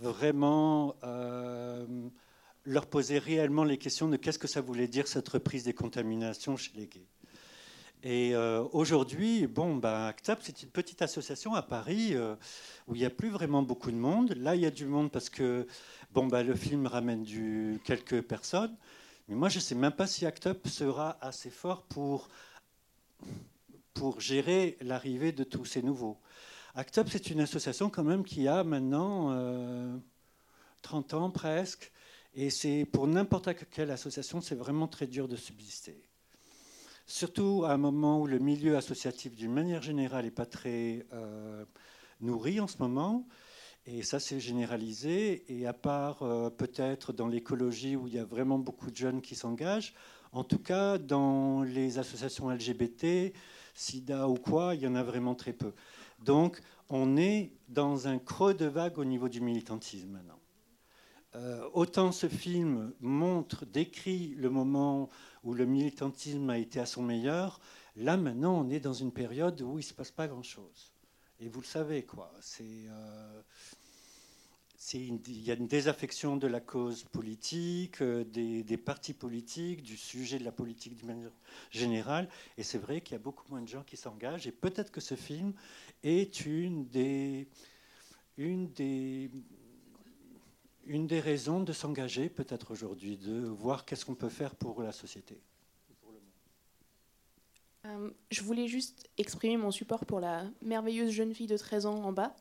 [0.00, 1.86] vraiment euh,
[2.64, 6.56] leur poser réellement les questions de qu'est-ce que ça voulait dire cette reprise des contaminations
[6.56, 7.06] chez les gays.
[8.02, 12.36] Et euh, aujourd'hui, bon, bah, ACTAP, c'est une petite association à Paris euh,
[12.86, 14.34] où il n'y a plus vraiment beaucoup de monde.
[14.36, 15.66] Là, il y a du monde parce que
[16.12, 17.24] bon, bah, le film ramène
[17.82, 18.76] quelques personnes.
[19.28, 22.28] Mais moi, je ne sais même pas si ACTUP sera assez fort pour,
[23.94, 26.18] pour gérer l'arrivée de tous ces nouveaux.
[26.74, 29.28] ACTUP, c'est une association quand même qui a maintenant
[30.82, 31.92] 30 euh, ans presque.
[32.34, 36.02] Et c'est pour n'importe quelle association, c'est vraiment très dur de subsister
[37.06, 41.64] surtout à un moment où le milieu associatif, d'une manière générale, n'est pas très euh,
[42.20, 43.26] nourri en ce moment.
[43.86, 45.44] Et ça, c'est généralisé.
[45.48, 49.20] Et à part euh, peut-être dans l'écologie, où il y a vraiment beaucoup de jeunes
[49.20, 49.94] qui s'engagent,
[50.32, 53.32] en tout cas, dans les associations LGBT,
[53.74, 55.72] SIDA ou quoi, il y en a vraiment très peu.
[56.24, 60.40] Donc, on est dans un creux de vague au niveau du militantisme maintenant.
[61.34, 65.10] Euh, autant ce film montre, décrit le moment
[65.42, 67.60] où le militantisme a été à son meilleur,
[67.96, 70.92] là maintenant on est dans une période où il ne se passe pas grand-chose.
[71.40, 72.32] Et vous le savez, quoi.
[72.40, 73.42] C'est, euh,
[74.92, 80.38] il y a une désaffection de la cause politique, euh, des, partis politiques, du sujet
[80.38, 81.30] de la politique d'une manière
[81.70, 82.28] générale.
[82.58, 84.46] Et c'est vrai qu'il y a beaucoup moins de gens qui s'engagent.
[84.46, 85.54] Et peut-être que ce film
[86.02, 87.48] est une des,
[88.36, 89.30] une des,
[90.84, 94.92] une des raisons de s'engager peut-être aujourd'hui, de voir qu'est-ce qu'on peut faire pour la
[94.92, 95.40] société.
[97.86, 102.02] Euh, je voulais juste exprimer mon support pour la merveilleuse jeune fille de 13 ans
[102.02, 102.34] en bas,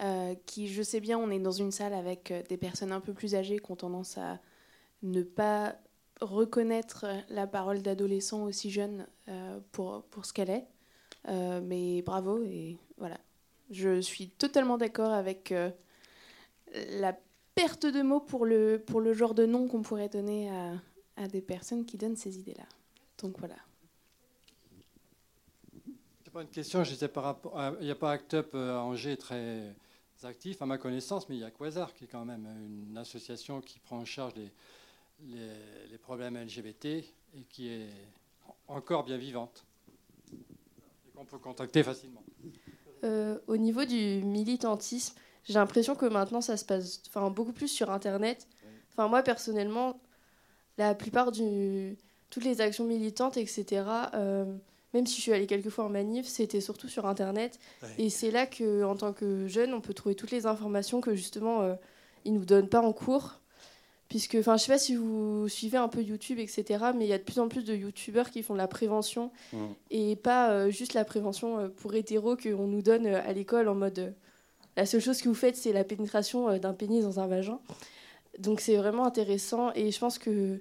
[0.00, 3.00] euh, qui, je sais bien, on est dans une salle avec euh, des personnes un
[3.00, 4.40] peu plus âgées qui ont tendance à
[5.02, 5.76] ne pas
[6.20, 9.06] reconnaître la parole d'adolescent aussi jeune
[9.72, 10.68] pour, pour ce qu'elle est.
[11.26, 13.18] mais bravo et voilà.
[13.70, 15.52] Je suis totalement d'accord avec
[16.92, 17.18] la
[17.56, 20.74] perte de mots pour le, pour le genre de nom qu'on pourrait donner à,
[21.16, 22.66] à, des personnes qui donnent ces idées-là.
[23.20, 23.56] Donc voilà.
[26.32, 29.18] C'est pas une question, par rapport il n'y a pas Act Up euh, à Angers
[29.18, 29.74] très
[30.22, 32.48] actif à ma connaissance, mais il y a Quasar qui est quand même
[32.88, 34.32] une association qui prend en charge
[35.20, 37.04] les, problèmes LGBT et
[37.50, 37.90] qui est
[38.66, 39.66] encore bien vivante
[40.32, 42.22] et qu'on peut contacter facilement.
[43.04, 45.14] Euh, au niveau du militantisme,
[45.44, 48.48] j'ai l'impression que maintenant ça se passe enfin, beaucoup plus sur Internet.
[48.92, 50.00] Enfin, moi personnellement,
[50.78, 51.98] la plupart du
[52.30, 53.84] toutes les actions militantes, etc.,
[54.94, 57.58] même si je suis allée quelques fois en manif, c'était surtout sur Internet.
[57.98, 61.14] Et c'est là que, en tant que jeune, on peut trouver toutes les informations que
[61.14, 61.74] justement euh,
[62.24, 63.40] ils nous donnent pas en cours.
[64.08, 67.14] Puisque, enfin, je sais pas si vous suivez un peu YouTube, etc., mais il y
[67.14, 69.58] a de plus en plus de YouTubeurs qui font de la prévention mmh.
[69.90, 73.74] et pas euh, juste la prévention euh, pour hétéros qu'on nous donne à l'école en
[73.74, 74.14] mode
[74.76, 77.60] la seule chose que vous faites, c'est la pénétration euh, d'un pénis dans un vagin.
[78.38, 80.60] Donc c'est vraiment intéressant et je pense que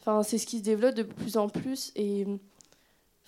[0.00, 1.92] enfin, c'est ce qui se développe de plus en plus.
[1.96, 2.26] Et,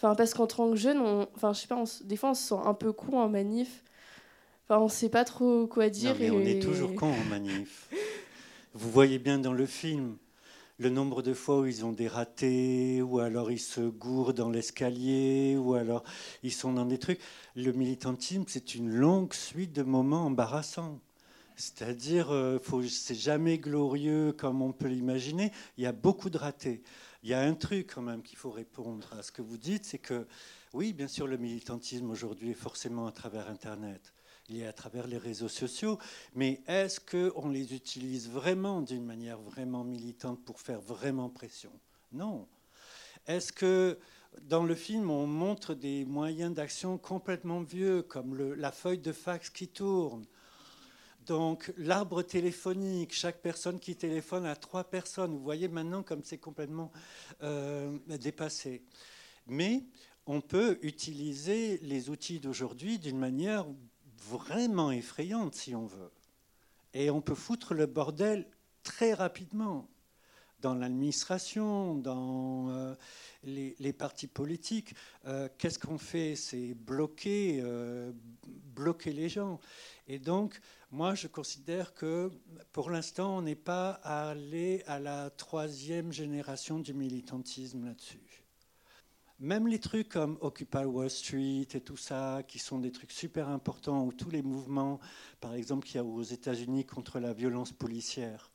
[0.03, 2.49] enfin, parce qu'en tant que jeune, on, enfin, je sais pas, des fois on se
[2.49, 3.85] sent un peu con en manif.
[4.69, 6.17] Enfin, on ne sait pas trop quoi dire.
[6.19, 7.89] mais on est toujours con en manif.
[8.75, 10.17] Vous voyez bien dans le film,
[10.79, 14.51] le nombre de fois où ils ont des ratés, ou alors ils se gourent dans
[14.51, 16.05] l'escalier, ou alors
[16.43, 17.21] ils sont dans des trucs.
[17.55, 21.01] Le militantisme, c'est une longue suite de moments embarrassants.
[21.57, 25.53] C'est-à-dire, euh, c'est jamais glorieux comme on peut l'imaginer.
[25.77, 26.83] Il y a beaucoup de ratés.
[27.23, 29.85] Il y a un truc quand même qu'il faut répondre à ce que vous dites,
[29.85, 30.27] c'est que
[30.73, 34.13] oui, bien sûr, le militantisme aujourd'hui est forcément à travers Internet.
[34.49, 35.99] Et à travers les réseaux sociaux,
[36.35, 41.71] mais est-ce qu'on les utilise vraiment d'une manière vraiment militante pour faire vraiment pression?
[42.11, 42.49] Non.
[43.27, 43.99] Est-ce que
[44.43, 49.49] dans le film, on montre des moyens d'action complètement vieux, comme la feuille de fax
[49.49, 50.27] qui tourne?
[51.27, 56.39] Donc l'arbre téléphonique, chaque personne qui téléphone à trois personnes, vous voyez maintenant comme c'est
[56.39, 56.91] complètement
[57.43, 58.83] euh, dépassé.
[59.47, 59.85] Mais
[60.27, 63.67] on peut utiliser les outils d'aujourd'hui d'une manière
[64.17, 66.11] vraiment effrayante si on veut.
[66.95, 68.47] Et on peut foutre le bordel
[68.83, 69.89] très rapidement
[70.61, 72.95] dans l'administration, dans euh,
[73.45, 74.95] les, partis politiques.
[75.27, 76.37] Euh, qu'est-ce qu'on fait?
[76.37, 77.63] C'est bloquer,
[78.47, 79.59] bloquer les gens.
[80.07, 80.61] Et donc,
[80.93, 82.31] moi, je considère que
[82.73, 88.45] pour l'instant, on n'est pas allé à la troisième génération du militantisme là-dessus.
[89.39, 93.49] Même les trucs comme Occupy Wall Street et tout ça, qui sont des trucs super
[93.49, 95.01] importants, ou tous les mouvements,
[95.41, 98.51] par exemple, qu'il y a aux États-Unis contre la violence policière,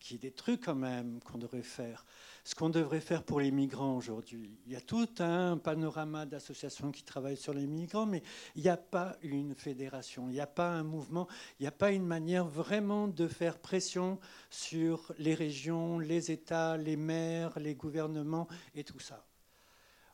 [0.00, 2.06] qui est des trucs quand même qu'on devrait faire.
[2.44, 4.58] Ce qu'on devrait faire pour les migrants aujourd'hui.
[4.66, 8.22] Il y a tout un panorama d'associations qui travaillent sur les migrants, mais
[8.56, 11.28] il n'y a pas une fédération, il n'y a pas un mouvement,
[11.60, 14.18] il n'y a pas une manière vraiment de faire pression
[14.50, 19.24] sur les régions, les États, les maires, les gouvernements et tout ça.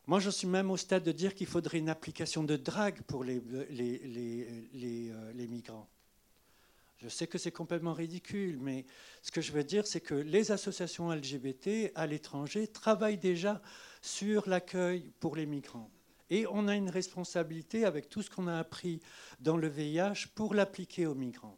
[0.09, 3.23] Moi, je suis même au stade de dire qu'il faudrait une application de drague pour
[3.23, 3.99] les, les,
[4.73, 5.87] les, euh, les migrants.
[7.01, 8.85] Je sais que c'est complètement ridicule, mais
[9.21, 13.61] ce que je veux dire, c'est que les associations LGBT à l'étranger travaillent déjà
[14.01, 15.89] sur l'accueil pour les migrants.
[16.29, 18.99] Et on a une responsabilité avec tout ce qu'on a appris
[19.39, 21.57] dans le VIH pour l'appliquer aux migrants.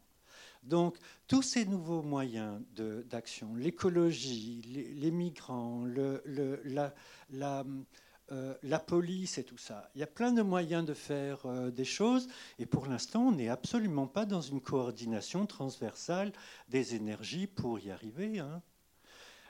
[0.62, 5.84] Donc, tous ces nouveaux moyens d'action, l'écologie, les, migrants,
[7.30, 7.64] la
[8.30, 9.90] euh, la police et tout ça.
[9.94, 13.32] Il y a plein de moyens de faire euh, des choses et pour l'instant, on
[13.32, 16.32] n'est absolument pas dans une coordination transversale
[16.68, 18.38] des énergies pour y arriver.
[18.38, 18.62] Hein.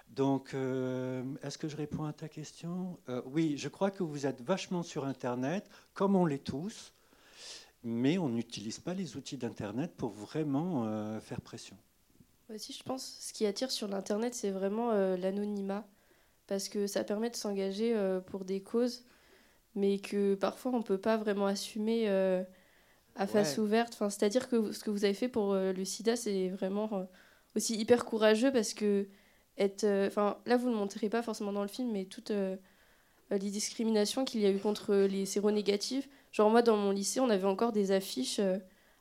[0.09, 2.99] Donc, euh, est-ce que je réponds à ta question?
[3.27, 6.93] Oui, je crois que vous êtes vachement sur Internet, comme on l'est tous,
[7.85, 11.77] mais on n'utilise pas les outils d'Internet pour vraiment faire pression.
[12.53, 15.87] Aussi, je pense ce qui attire sur l'Internet, c'est vraiment l'anonymat
[16.53, 19.07] parce que ça permet de s'engager euh, pour des causes,
[19.75, 22.45] mais que parfois on ne peut pas vraiment assumer euh,
[23.17, 23.95] à face ouverte.
[23.95, 27.09] Enfin, C'est-à-dire que ce que vous avez fait pour euh, le sida, c'est vraiment
[27.57, 29.09] aussi hyper courageux parce que
[29.57, 32.33] être, enfin, là, vous ne montrerez pas forcément dans le film, mais toutes
[33.31, 36.07] les discriminations qu'il y a eu contre les séronégatifs.
[36.33, 38.43] Genre moi, dans mon lycée, on avait encore des affiches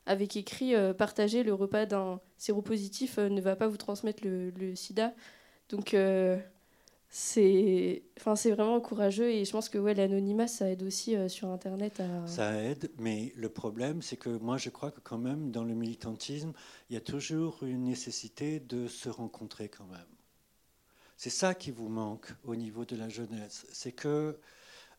[0.06, 5.12] avec écrit Partager le repas d'un séropositif ne va pas vous transmettre le, le sida».
[5.68, 5.94] Donc
[7.14, 11.28] c'est enfin c'est vraiment courageux et je pense que ouais l'anonymat ça aide aussi euh,
[11.28, 15.50] sur internet ça aide mais le problème c'est que moi je crois que quand même
[15.50, 16.54] dans le militantisme
[16.88, 20.00] il y a toujours une nécessité de se rencontrer quand même.
[21.16, 23.66] C'est ça qui vous manque au niveau de la jeunesse.
[23.72, 24.38] C'est que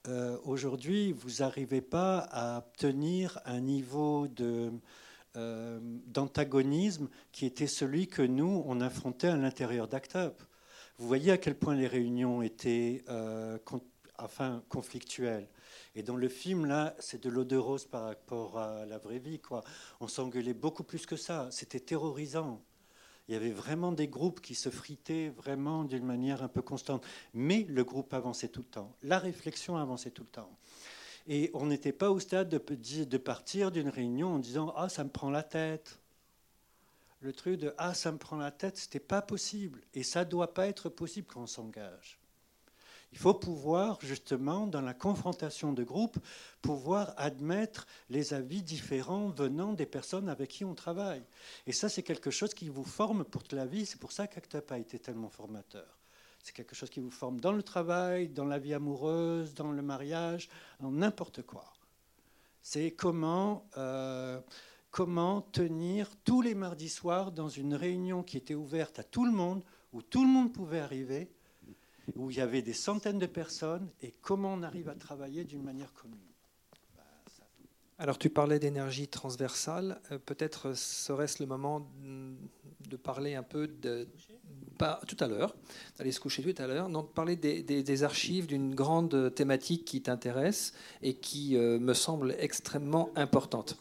[0.07, 4.71] euh, aujourd'hui vous n'arrivez pas à obtenir un niveau de
[5.35, 10.15] euh, d'antagonisme qui était celui que nous on affrontait à l'intérieur d'Act
[11.03, 13.57] vous voyez à quel point les réunions étaient euh,
[14.17, 15.49] enfin, conflictuelles.
[15.95, 19.19] Et dans le film, là, c'est de l'eau de rose par rapport à la vraie
[19.19, 19.41] vie.
[19.99, 21.49] On s'engueulait beaucoup plus que ça.
[21.51, 22.63] C'était terrorisant.
[23.27, 27.05] Il y avait vraiment des groupes qui se fritaient vraiment d'une manière un peu constante.
[27.33, 28.95] Mais le groupe avançait tout le temps.
[29.03, 30.57] La réflexion avançait tout le temps.
[31.27, 35.03] Et on n'était pas au stade de, de partir d'une réunion en disant Ah, ça
[35.03, 35.99] me prend la tête
[37.23, 40.53] le truc de ah ça me prend la tête, c'était pas possible et ça doit
[40.53, 42.19] pas être possible quand on s'engage.
[43.13, 46.17] Il faut pouvoir justement dans la confrontation de groupe
[46.61, 51.23] pouvoir admettre les avis différents venant des personnes avec qui on travaille.
[51.65, 54.27] Et ça c'est quelque chose qui vous forme pour toute la vie, c'est pour ça
[54.27, 55.99] qu'ACTUP a été tellement formateur.
[56.43, 59.81] C'est quelque chose qui vous forme dans le travail, dans la vie amoureuse, dans le
[59.81, 60.49] mariage,
[60.81, 61.71] dans n'importe quoi.
[62.61, 64.41] C'est comment euh,
[64.93, 69.31] comment tenir tous les mardis soirs dans une réunion qui était ouverte à tout le
[69.31, 71.31] monde, où tout le monde pouvait arriver,
[72.15, 75.63] où il y avait des centaines de personnes, et comment on arrive à travailler d'une
[75.63, 76.19] manière commune.
[77.97, 81.87] Alors tu parlais d'énergie transversale, euh, peut-être serait-ce le moment
[82.87, 84.07] de parler un peu de...
[85.07, 85.55] Tout à l'heure,
[85.97, 90.73] d'aller se coucher tout à l'heure, de parler des, archives d'une grande thématique qui t'intéresse
[91.01, 93.77] et qui euh, me semble extrêmement importante.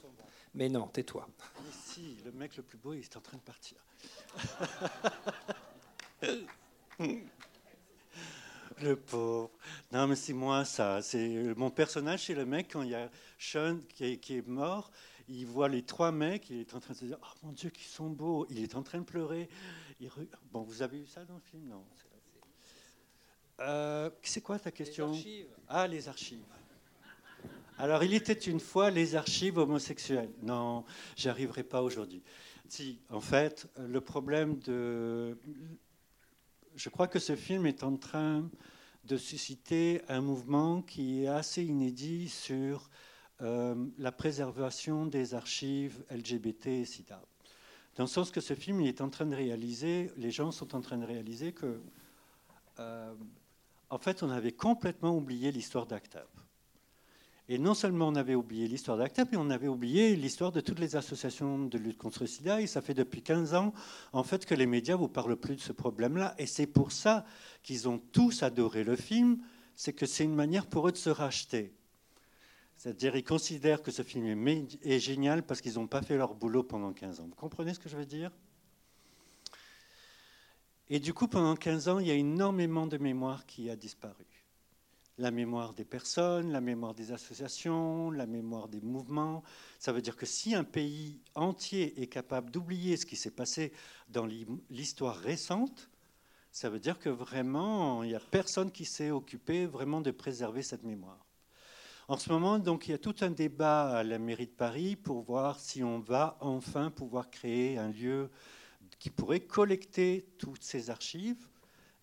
[0.55, 1.27] Mais non, tais-toi.
[1.71, 3.79] si, le mec le plus beau, il est en train de partir.
[8.81, 9.51] le pauvre.
[9.91, 11.01] Non, mais c'est moi, ça.
[11.03, 14.91] C'est mon personnage, c'est le mec quand il y a Sean qui est, mort.
[15.29, 17.71] Il voit les trois mecs, il est en train de se dire Oh mon Dieu,
[17.71, 18.47] qu'ils sont beaux.
[18.51, 19.49] Il est en train de pleurer.
[20.51, 21.69] Bon, vous avez vu ça dans le film?
[21.69, 21.85] Non.
[23.61, 25.15] Euh, c'est quoi ta question?
[25.69, 26.43] Ah, les archives.
[27.83, 30.31] Alors, il était une fois les archives homosexuelles.
[30.41, 30.85] Non,
[31.17, 32.23] j'y arriverai pas aujourd'hui.
[32.69, 35.37] Si, en fait, le problème de.
[36.77, 38.49] Je crois que ce film est en train
[39.03, 42.89] de susciter un mouvement qui est assez inédit sur
[43.41, 47.21] euh, la préservation des archives LGBT et SIDA.
[47.97, 50.77] Dans le sens que ce film, il est en train de réaliser, les gens sont
[50.77, 51.81] en train de réaliser que,
[52.79, 53.13] euh,
[53.91, 56.42] en fait, on avait complètement oublié l'histoire d'Act Up.
[57.49, 60.61] Et non seulement on avait oublié l'histoire d'Act Up, mais on avait oublié l'histoire de
[60.61, 62.61] toutes les associations de lutte contre le sida.
[62.61, 63.73] Et ça fait depuis 15 ans,
[64.13, 66.35] en fait, que les médias ne vous parlent plus de ce problème-là.
[66.39, 67.25] Et c'est pour ça
[67.63, 69.39] qu'ils ont tous adoré le film,
[69.75, 71.75] c'est que c'est une manière pour eux de se racheter.
[72.77, 76.63] C'est-à-dire ils considèrent que ce film est, génial parce qu'ils n'ont pas fait leur boulot
[76.63, 77.27] pendant 15 ans.
[77.29, 78.33] Vous comprenez ce que je veux dire?
[80.89, 84.32] Et du coup, pendant 15 ans, il y a énormément de mémoire qui a disparu.
[85.23, 89.45] La mémoire des personnes, la mémoire des associations, la mémoire des mouvements.
[89.79, 93.73] Ça veut dire que si un pays entier est capable d'oublier ce qui s'est passé
[94.09, 94.27] dans
[94.69, 95.91] l'histoire récente,
[96.51, 100.65] ça veut dire que vraiment, il n'y a personne qui s'est occupé vraiment de préserver
[100.65, 101.25] cette mémoire.
[102.09, 104.97] En ce moment, donc, il y a tout un débat à la mairie de Paris
[104.97, 108.29] pour voir si on va enfin pouvoir créer un lieu
[108.99, 111.47] qui pourrait collecter toutes ces archives.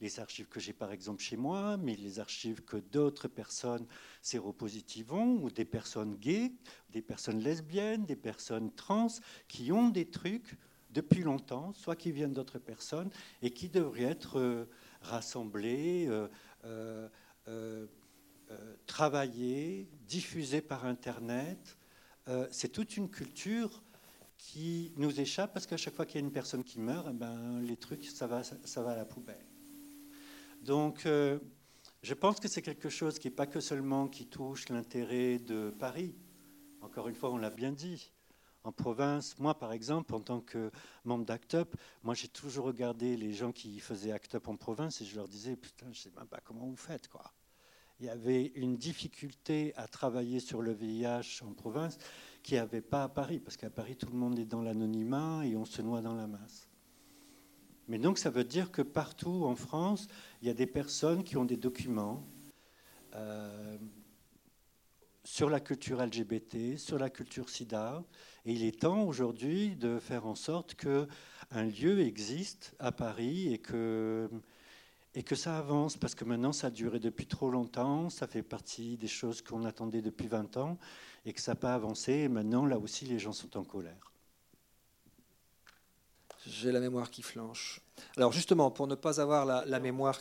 [0.02, 3.86] Les archives que j'ai par exemple chez moi, mais les archives que d'autres personnes
[4.22, 6.54] séropositives ont, ou des personnes gays,
[6.90, 9.08] des personnes lesbiennes, des personnes trans,
[9.48, 10.58] qui ont des trucs
[10.92, 13.10] depuis longtemps, soit qui viennent d'autres personnes,
[13.42, 14.66] et qui devraient être euh,
[15.02, 16.08] rassemblés.
[16.08, 17.08] Euh,
[17.48, 17.88] euh,
[18.88, 21.78] travailler, diffuser par Internet.
[22.52, 23.84] C'est toute une culture
[24.38, 27.14] qui nous échappe parce qu'à chaque fois qu'il y a une personne qui meurt, eh
[27.14, 29.49] ben, les trucs, ça va, ça va à la poubelle.
[30.70, 31.40] Donc, euh,
[32.04, 35.72] je pense que c'est quelque chose qui n'est pas que seulement qui touche l'intérêt de
[35.72, 36.14] Paris.
[36.82, 38.12] Encore une fois, on l'a bien dit.
[38.64, 40.70] En province, moi par exemple, en tant que
[41.06, 45.02] membre d'Act Up, moi j'ai toujours regardé les gens qui faisaient Act Up en province
[45.02, 47.34] et je leur disais, putain, je sais même pas comment vous faites, quoi
[48.00, 51.98] il y avait une difficulté à travailler sur le VIH en province
[52.44, 55.46] qui n'y avait pas à Paris, parce qu'à Paris, tout le monde est dans l'anonymat
[55.46, 56.69] et on se noie dans la masse.
[57.90, 60.08] Mais donc, ça veut dire que partout en France,
[60.42, 62.24] il y a des personnes qui ont des documents
[63.16, 63.78] euh,
[65.24, 68.04] sur la culture LGBT, sur la culture sida,
[68.46, 73.58] et il est temps aujourd'hui de faire en sorte qu'un lieu existe à Paris et
[73.58, 74.30] que
[75.16, 78.44] et que ça avance, parce que maintenant ça a duré depuis trop longtemps, ça fait
[78.44, 80.78] partie des choses qu'on attendait depuis 20 ans,
[81.26, 84.09] et que ça n'a pas avancé, et maintenant là aussi les gens sont en colère.
[86.48, 87.82] J'ai la mémoire qui flanche.
[88.18, 90.20] Alors justement, pour ne pas avoir la, mémoire...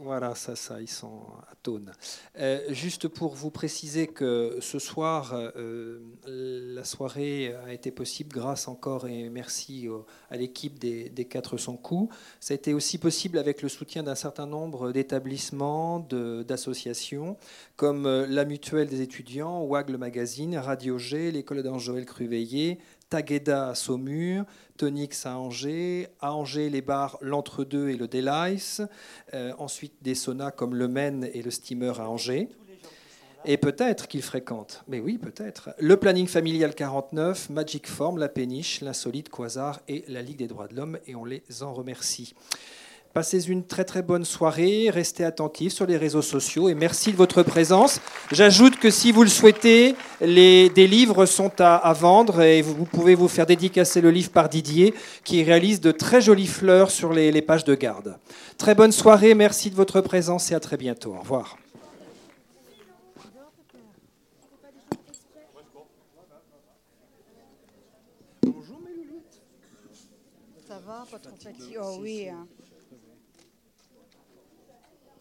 [0.00, 1.92] Voilà, ça, ça, ils sont à tonne.
[2.38, 8.68] Euh, juste pour vous préciser que ce soir, euh, la soirée a été possible grâce
[8.68, 9.88] encore et merci
[10.30, 12.14] à l'équipe des, des 400 coups.
[12.38, 17.36] Ça a été aussi possible avec le soutien d'un certain nombre d'établissements, d'associations,
[17.74, 22.78] comme euh, la Mutuelle des étudiants, WAG le magazine, Radio G, l'école d'Ange-Joël Cruveillé,
[23.10, 24.44] Tagueda à Saumur,
[24.76, 28.82] Tonix à Angers, à Angers les bars L'Entre-deux et le Delice,
[29.34, 32.48] euh, ensuite des saunas comme le Maine et le Steamer à Angers.
[33.44, 35.70] Et peut-être qu'ils fréquentent, mais oui, peut-être.
[35.78, 40.66] Le planning familial 49, Magic Form, La Péniche, l'Insolite Quasar et la Ligue des droits
[40.66, 42.34] de l'homme, et on les en remercie.
[43.18, 47.16] Passez une très très bonne soirée, restez attentifs sur les réseaux sociaux et merci de
[47.16, 48.00] votre présence.
[48.30, 53.16] J'ajoute que si vous le souhaitez, les, des livres sont à, vendre et vous, pouvez
[53.16, 54.94] vous faire dédicacer le livre par Didier
[55.24, 58.18] qui réalise de très jolies fleurs sur les, les pages de garde.
[58.56, 61.16] Très bonne soirée, merci de votre présence et à très bientôt.
[61.16, 61.58] Au revoir.
[70.68, 71.04] Ça va,
[71.82, 72.28] Oh oui.
[72.28, 72.46] Hein.